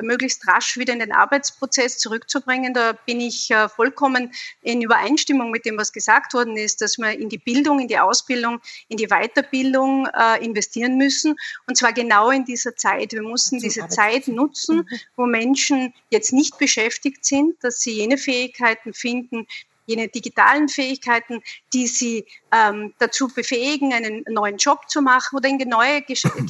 [0.02, 2.74] möglichst rasch wieder in den Arbeitsprozess zurückzubringen.
[2.74, 7.12] Da bin ich äh, vollkommen in Übereinstimmung mit dem, was gesagt worden ist, dass wir
[7.12, 11.36] in die Bildung, in die Ausbildung, in die Weiterbildung äh, investieren müssen.
[11.68, 13.12] Und zwar genau in dieser Zeit.
[13.12, 14.86] Wir mussten diese Zeit nutzen, mhm.
[15.16, 19.46] wo Menschen jetzt nicht beschäftigt sind, dass sie jene Fähigkeiten finden,
[19.86, 25.58] jene digitalen Fähigkeiten, die sie ähm, dazu befähigen, einen neuen Job zu machen oder in
[25.68, 26.02] neue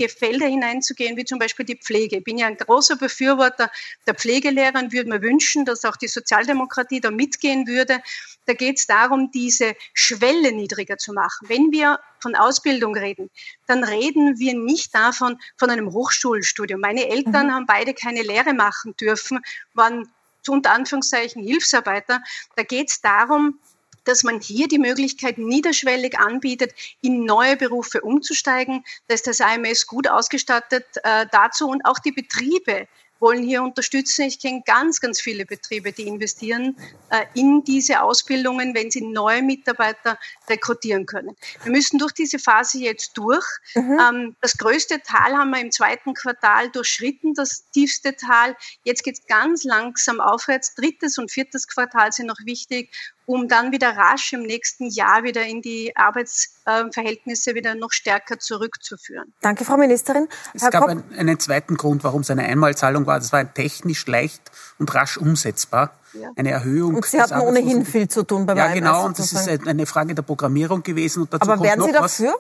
[0.09, 2.19] Felder hineinzugehen, wie zum Beispiel die Pflege.
[2.19, 3.71] Ich bin ja ein großer Befürworter
[4.07, 8.01] der Pflegelehrer und würde mir wünschen, dass auch die Sozialdemokratie da mitgehen würde.
[8.47, 11.49] Da geht es darum, diese Schwelle niedriger zu machen.
[11.49, 13.31] Wenn wir von Ausbildung reden,
[13.67, 16.81] dann reden wir nicht davon von einem Hochschulstudium.
[16.81, 17.53] Meine Eltern mhm.
[17.53, 19.41] haben beide keine Lehre machen dürfen,
[19.73, 20.11] waren
[20.49, 22.23] unter Anführungszeichen Hilfsarbeiter.
[22.57, 23.59] Da geht es darum,
[24.05, 28.85] dass man hier die Möglichkeit niederschwellig anbietet, in neue Berufe umzusteigen.
[29.09, 32.87] Da ist das AMS gut ausgestattet äh, dazu und auch die Betriebe
[33.21, 34.23] wollen hier unterstützen.
[34.23, 36.77] Ich kenne ganz, ganz viele Betriebe, die investieren
[37.11, 41.37] äh, in diese Ausbildungen, wenn sie neue Mitarbeiter rekrutieren können.
[41.63, 43.47] Wir müssen durch diese Phase jetzt durch.
[43.75, 43.99] Mhm.
[44.01, 48.57] Ähm, das größte Tal haben wir im zweiten Quartal durchschritten, das tiefste Tal.
[48.83, 50.75] Jetzt geht es ganz langsam aufwärts.
[50.75, 52.91] Drittes und viertes Quartal sind noch wichtig
[53.27, 59.33] um dann wieder rasch im nächsten Jahr wieder in die Arbeitsverhältnisse wieder noch stärker zurückzuführen.
[59.41, 60.29] Danke, Frau Ministerin.
[60.53, 63.19] Es Herr gab einen, einen, zweiten Grund, warum es eine Einmalzahlung war.
[63.19, 65.93] Das war technisch leicht und rasch umsetzbar.
[66.13, 66.31] Ja.
[66.37, 66.97] Eine Erhöhung.
[66.97, 69.05] Und Sie hatten ohnehin viel zu tun beim Ja, genau.
[69.05, 71.23] Und das ist eine Frage der Programmierung gewesen.
[71.23, 72.35] Und dazu Aber wären Sie dafür,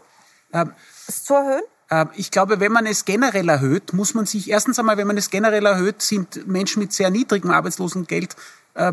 [0.50, 0.68] was,
[1.08, 1.62] es zu erhöhen?
[1.90, 5.16] Ähm, ich glaube, wenn man es generell erhöht, muss man sich, erstens einmal, wenn man
[5.16, 8.36] es generell erhöht, sind Menschen mit sehr niedrigem Arbeitslosengeld
[8.74, 8.92] äh,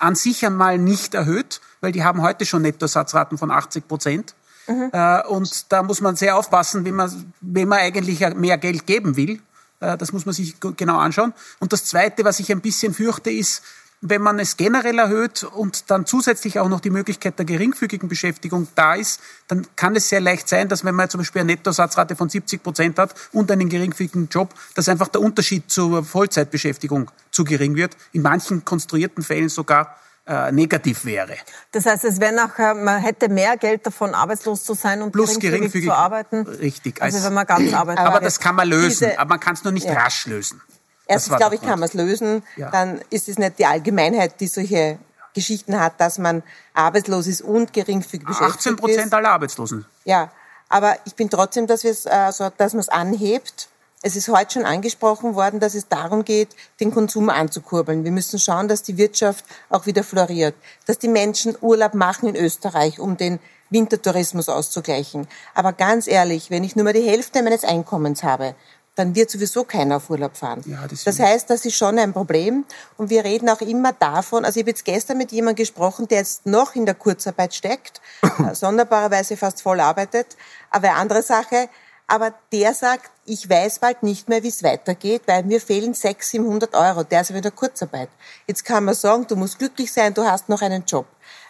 [0.00, 4.34] an sich einmal nicht erhöht, weil die haben heute schon Nettosatzraten von 80 Prozent.
[4.66, 4.90] Mhm.
[4.92, 9.16] Äh, und da muss man sehr aufpassen, wenn man, wenn man eigentlich mehr Geld geben
[9.16, 9.40] will.
[9.80, 11.32] Äh, das muss man sich genau anschauen.
[11.58, 13.62] Und das Zweite, was ich ein bisschen fürchte, ist,
[14.02, 18.66] wenn man es generell erhöht und dann zusätzlich auch noch die Möglichkeit der geringfügigen Beschäftigung
[18.74, 22.16] da ist, dann kann es sehr leicht sein, dass wenn man zum Beispiel eine Nettosatzrate
[22.16, 27.44] von 70 Prozent hat und einen geringfügigen Job, dass einfach der Unterschied zur Vollzeitbeschäftigung zu
[27.44, 27.96] gering wird.
[28.12, 29.96] In manchen konstruierten Fällen sogar
[30.26, 31.34] äh, negativ wäre.
[31.72, 35.38] Das heißt, es wäre nachher, man hätte mehr Geld davon, arbeitslos zu sein und Plus
[35.38, 36.46] geringfügig, geringfügig zu arbeiten.
[36.46, 37.02] Richtig.
[37.02, 38.06] Also wenn man ganz arbeitet.
[38.06, 39.92] Aber das kann man lösen, aber man kann es nur nicht ja.
[39.92, 40.62] rasch lösen.
[41.10, 42.42] Erstens, glaube ich, kann man es lösen.
[42.56, 42.70] Ja.
[42.70, 44.98] Dann ist es nicht die Allgemeinheit, die solche
[45.34, 46.42] Geschichten hat, dass man
[46.74, 49.86] arbeitslos ist und geringfügig beschäftigt 18 Prozent aller Arbeitslosen.
[50.04, 50.30] Ja,
[50.68, 51.96] aber ich bin trotzdem, dass, äh,
[52.32, 53.68] so, dass man es anhebt.
[54.02, 58.02] Es ist heute schon angesprochen worden, dass es darum geht, den Konsum anzukurbeln.
[58.02, 60.54] Wir müssen schauen, dass die Wirtschaft auch wieder floriert,
[60.86, 65.28] dass die Menschen Urlaub machen in Österreich, um den Wintertourismus auszugleichen.
[65.54, 68.54] Aber ganz ehrlich, wenn ich nur mal die Hälfte meines Einkommens habe
[68.96, 70.62] dann wird sowieso keiner auf Urlaub fahren.
[70.66, 72.64] Ja, das, das heißt, das ist schon ein Problem.
[72.96, 76.18] Und wir reden auch immer davon, also ich habe jetzt gestern mit jemandem gesprochen, der
[76.18, 80.36] jetzt noch in der Kurzarbeit steckt, äh, sonderbarerweise fast voll arbeitet,
[80.70, 81.68] aber andere Sache,
[82.10, 86.24] aber der sagt, ich weiß bald nicht mehr, wie es weitergeht, weil mir fehlen 600,
[86.24, 87.04] 700 Euro.
[87.04, 88.08] Der ist aber in der Kurzarbeit.
[88.48, 91.06] Jetzt kann man sagen, du musst glücklich sein, du hast noch einen Job.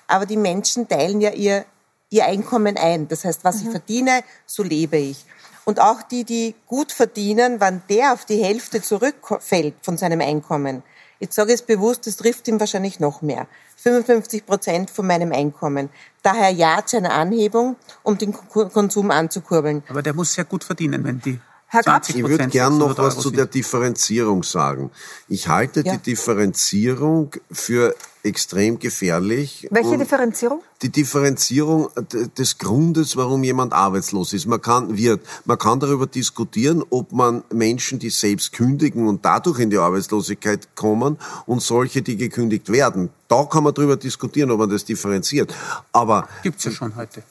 [0.06, 1.64] Aber die Menschen teilen ja ihr,
[2.10, 3.08] ihr Einkommen ein.
[3.08, 3.62] Das heißt, was mhm.
[3.62, 5.24] ich verdiene, so lebe ich.
[5.70, 10.82] Und auch die, die gut verdienen, wenn der auf die Hälfte zurückfällt von seinem Einkommen,
[11.20, 13.46] ich sage es bewusst, das trifft ihm wahrscheinlich noch mehr.
[13.76, 15.90] 55 Prozent von meinem Einkommen.
[16.24, 19.84] Daher ja zu einer Anhebung, um den Konsum anzukurbeln.
[19.88, 21.38] Aber der muss sehr gut verdienen, wenn die
[21.72, 24.90] Herr Gabsch, ich würde gern noch was zu der Differenzierung sagen.
[25.28, 25.92] Ich halte ja.
[25.92, 27.94] die Differenzierung für
[28.24, 29.68] extrem gefährlich.
[29.70, 30.62] Welche Differenzierung?
[30.82, 31.88] Die Differenzierung
[32.36, 34.46] des Grundes, warum jemand arbeitslos ist.
[34.46, 39.60] Man kann, wird, man kann darüber diskutieren, ob man Menschen, die selbst kündigen und dadurch
[39.60, 43.10] in die Arbeitslosigkeit kommen und solche, die gekündigt werden.
[43.28, 45.54] Da kann man darüber diskutieren, ob man das differenziert.
[45.92, 46.28] Aber.
[46.42, 47.22] Gibt's ja schon heute.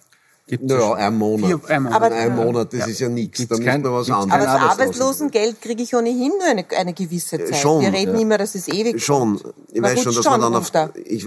[0.50, 1.48] Gibt naja, ein Monat.
[1.48, 2.02] Vier, ein Monat.
[2.02, 2.86] Aber ein Monat, das ja.
[2.88, 3.48] ist ja nichts.
[3.48, 4.48] Da kein, muss was anderes.
[4.48, 7.56] Aber das Arbeitslosengeld kriege ich ohnehin nur eine, eine gewisse Zeit.
[7.56, 8.22] Schon, Wir reden ja.
[8.22, 9.40] immer, dass es ewig Schon.
[9.72, 10.72] Ich weiß schon, dass schon man, dann auf,
[11.06, 11.24] ich,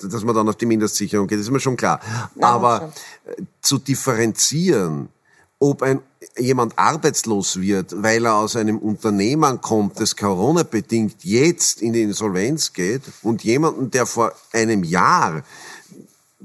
[0.00, 1.38] dass man dann auf die Mindestsicherung geht.
[1.38, 2.00] Das ist mir schon klar.
[2.34, 2.90] Nein, Aber
[3.26, 3.46] schon.
[3.60, 5.10] zu differenzieren,
[5.58, 6.00] ob ein,
[6.38, 12.72] jemand arbeitslos wird, weil er aus einem Unternehmen kommt, das Corona-bedingt jetzt in die Insolvenz
[12.72, 15.42] geht, und jemanden, der vor einem Jahr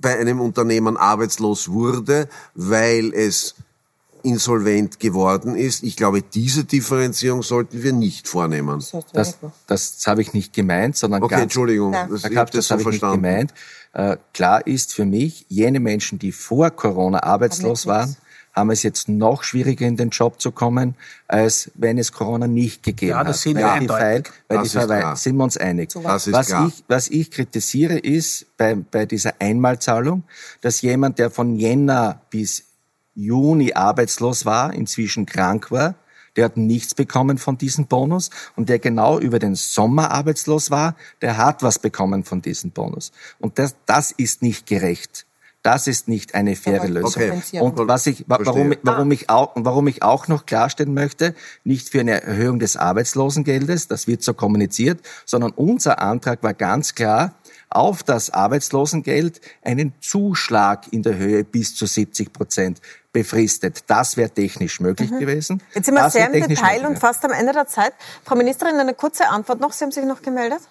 [0.02, 3.56] bei einem Unternehmen arbeitslos wurde, weil es
[4.24, 5.84] insolvent geworden ist.
[5.84, 8.84] Ich glaube, diese Differenzierung sollten wir nicht vornehmen.
[9.14, 9.38] Das,
[9.68, 12.82] das habe ich nicht gemeint, sondern okay, ganz, Entschuldigung, das, ich habe das, das habe
[12.82, 13.54] ich nicht gemeint.
[13.93, 18.16] Äh, klar ist für mich, jene Menschen, die vor Corona arbeitslos waren,
[18.54, 20.95] haben es jetzt noch schwieriger in den Job zu kommen,
[21.28, 23.26] als wenn es Corona nicht gegeben hat.
[23.26, 23.66] Ja, das sind wir.
[23.68, 25.91] Weil das die Verwe sind wir uns einig.
[25.93, 26.68] Das ist was, klar.
[26.68, 30.24] Ich, was ich kritisiere ist bei, bei dieser Einmalzahlung,
[30.62, 32.64] dass jemand, der von Jänner bis
[33.16, 35.95] Juni arbeitslos war, inzwischen krank war,
[36.36, 40.95] der hat nichts bekommen von diesem Bonus und der genau über den Sommer arbeitslos war,
[41.22, 43.12] der hat was bekommen von diesem Bonus.
[43.39, 45.26] Und das, das ist nicht gerecht.
[45.62, 47.22] Das ist nicht eine faire Lösung.
[47.22, 47.60] Okay.
[47.60, 51.36] Und was ich, warum, warum, ich auch, warum ich auch noch klarstellen möchte,
[51.66, 56.95] nicht für eine Erhöhung des Arbeitslosengeldes, das wird so kommuniziert, sondern unser Antrag war ganz
[56.95, 57.34] klar,
[57.70, 62.82] auf das Arbeitslosengeld einen Zuschlag in der Höhe bis zu 70 Prozent
[63.12, 63.84] befristet.
[63.88, 65.20] Das wäre technisch möglich mhm.
[65.20, 65.64] gewesen.
[65.74, 67.93] Jetzt sind wir das sehr im Detail und fast am Ende der Zeit.
[68.24, 69.74] Frau Ministerin, eine kurze Antwort noch.
[69.74, 70.62] Sie haben sich noch gemeldet.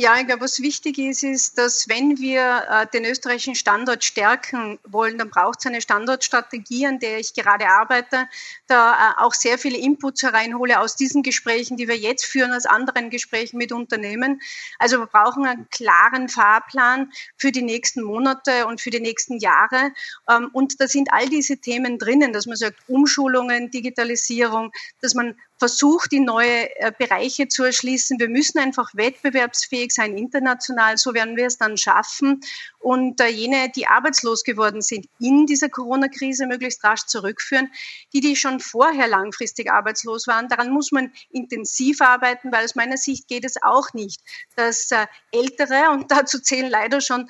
[0.00, 4.78] Ja, ich glaube, was wichtig ist, ist, dass wenn wir äh, den österreichischen Standort stärken
[4.86, 8.28] wollen, dann braucht es eine Standortstrategie, an der ich gerade arbeite,
[8.68, 12.64] da äh, auch sehr viele Inputs hereinhole aus diesen Gesprächen, die wir jetzt führen, aus
[12.64, 14.40] anderen Gesprächen mit Unternehmen.
[14.78, 19.90] Also wir brauchen einen klaren Fahrplan für die nächsten Monate und für die nächsten Jahre.
[20.30, 24.70] Ähm, und da sind all diese Themen drinnen, dass man sagt, Umschulungen, Digitalisierung,
[25.00, 28.18] dass man versucht, in neue äh, Bereiche zu erschließen.
[28.18, 30.96] Wir müssen einfach wettbewerbsfähig sein international.
[30.96, 32.40] So werden wir es dann schaffen.
[32.78, 37.70] Und äh, jene, die arbeitslos geworden sind, in dieser Corona-Krise möglichst rasch zurückführen.
[38.12, 42.96] Die, die schon vorher langfristig arbeitslos waren, daran muss man intensiv arbeiten, weil aus meiner
[42.96, 44.20] Sicht geht es auch nicht,
[44.54, 47.28] dass äh, Ältere, und dazu zählen leider schon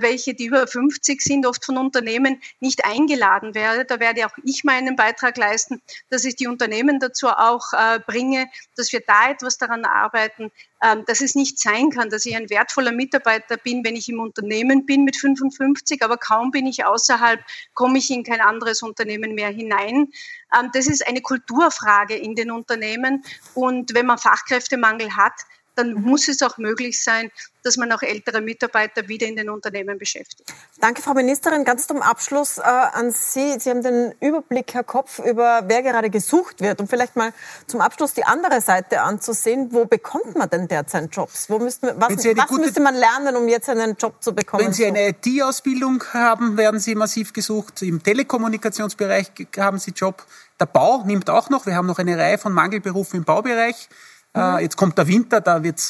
[0.00, 3.84] welche, die über 50 sind, oft von Unternehmen nicht eingeladen werden.
[3.88, 8.48] Da werde auch ich meinen Beitrag leisten, dass ich die Unternehmen dazu auch äh, bringe,
[8.76, 10.50] dass wir da etwas daran arbeiten,
[10.82, 14.20] ähm, dass es nicht sein kann, dass ich ein wertvoller Mitarbeiter bin, wenn ich im
[14.20, 17.40] Unternehmen bin mit 55, aber kaum bin ich außerhalb,
[17.74, 20.08] komme ich in kein anderes Unternehmen mehr hinein.
[20.56, 23.24] Ähm, das ist eine Kulturfrage in den Unternehmen.
[23.54, 25.34] Und wenn man Fachkräftemangel hat,
[25.78, 27.30] dann muss es auch möglich sein,
[27.62, 30.52] dass man auch ältere Mitarbeiter wieder in den Unternehmen beschäftigt.
[30.80, 31.64] Danke, Frau Ministerin.
[31.64, 33.58] Ganz zum Abschluss äh, an Sie.
[33.58, 36.80] Sie haben den Überblick, Herr Kopf, über wer gerade gesucht wird.
[36.80, 37.32] Und vielleicht mal
[37.66, 39.68] zum Abschluss die andere Seite anzusehen.
[39.72, 41.50] Wo bekommt man denn derzeit Jobs?
[41.50, 44.64] Wo müsste, was was gute, müsste man lernen, um jetzt einen Job zu bekommen?
[44.64, 47.82] Wenn Sie eine IT-Ausbildung haben, werden Sie massiv gesucht.
[47.82, 50.24] Im Telekommunikationsbereich haben Sie Job.
[50.60, 51.66] Der Bau nimmt auch noch.
[51.66, 53.88] Wir haben noch eine Reihe von Mangelberufen im Baubereich.
[54.34, 54.58] Mhm.
[54.60, 55.80] Jetzt kommt der Winter, da wird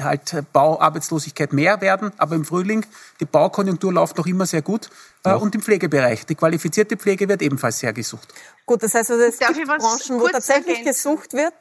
[0.00, 2.84] halt Bauarbeitslosigkeit mehr werden, aber im Frühling,
[3.20, 4.88] die Baukonjunktur läuft noch immer sehr gut.
[5.24, 5.34] Äh, ja.
[5.36, 8.28] Und im Pflegebereich, die qualifizierte Pflege wird ebenfalls sehr gesucht.
[8.66, 11.10] Gut, das heißt, also, es Darf gibt Branchen, wo tatsächlich ergänzen?
[11.10, 11.54] gesucht wird,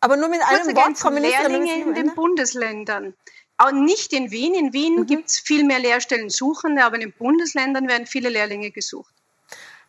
[0.00, 3.14] aber nur mit einem Wort kommen Lehrlinge in den Bundesländern.
[3.58, 4.54] Auch nicht in Wien.
[4.54, 5.06] In Wien mhm.
[5.06, 9.12] gibt es viel mehr Lehrstellensuchende, aber in den Bundesländern werden viele Lehrlinge gesucht.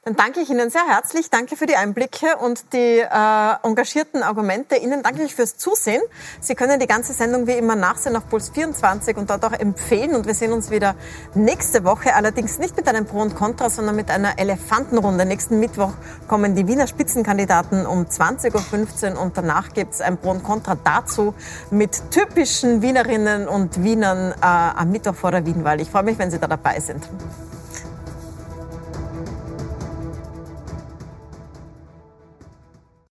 [0.04, 1.30] Dann danke ich Ihnen sehr herzlich.
[1.30, 4.76] Danke für die Einblicke und die äh, engagierten Argumente.
[4.76, 6.02] Ihnen danke ich fürs Zusehen.
[6.39, 10.16] Sie können die ganze Sendung wie immer nachsehen auf Puls 24 und dort auch empfehlen.
[10.16, 10.95] Und wir sehen uns wieder
[11.36, 15.24] nächste Woche, allerdings nicht mit einem Pro und Contra, sondern mit einer Elefantenrunde.
[15.24, 15.93] Nächsten Mittwoch
[16.28, 20.80] kommen die Wiener Spitzenkandidaten um 20.15 Uhr und danach gibt es ein Pro und Contra
[20.84, 21.36] dazu
[21.70, 25.80] mit typischen Wienerinnen und Wienern äh, am Mittwoch vor der Wienwahl.
[25.80, 27.08] Ich freue mich, wenn Sie da dabei sind.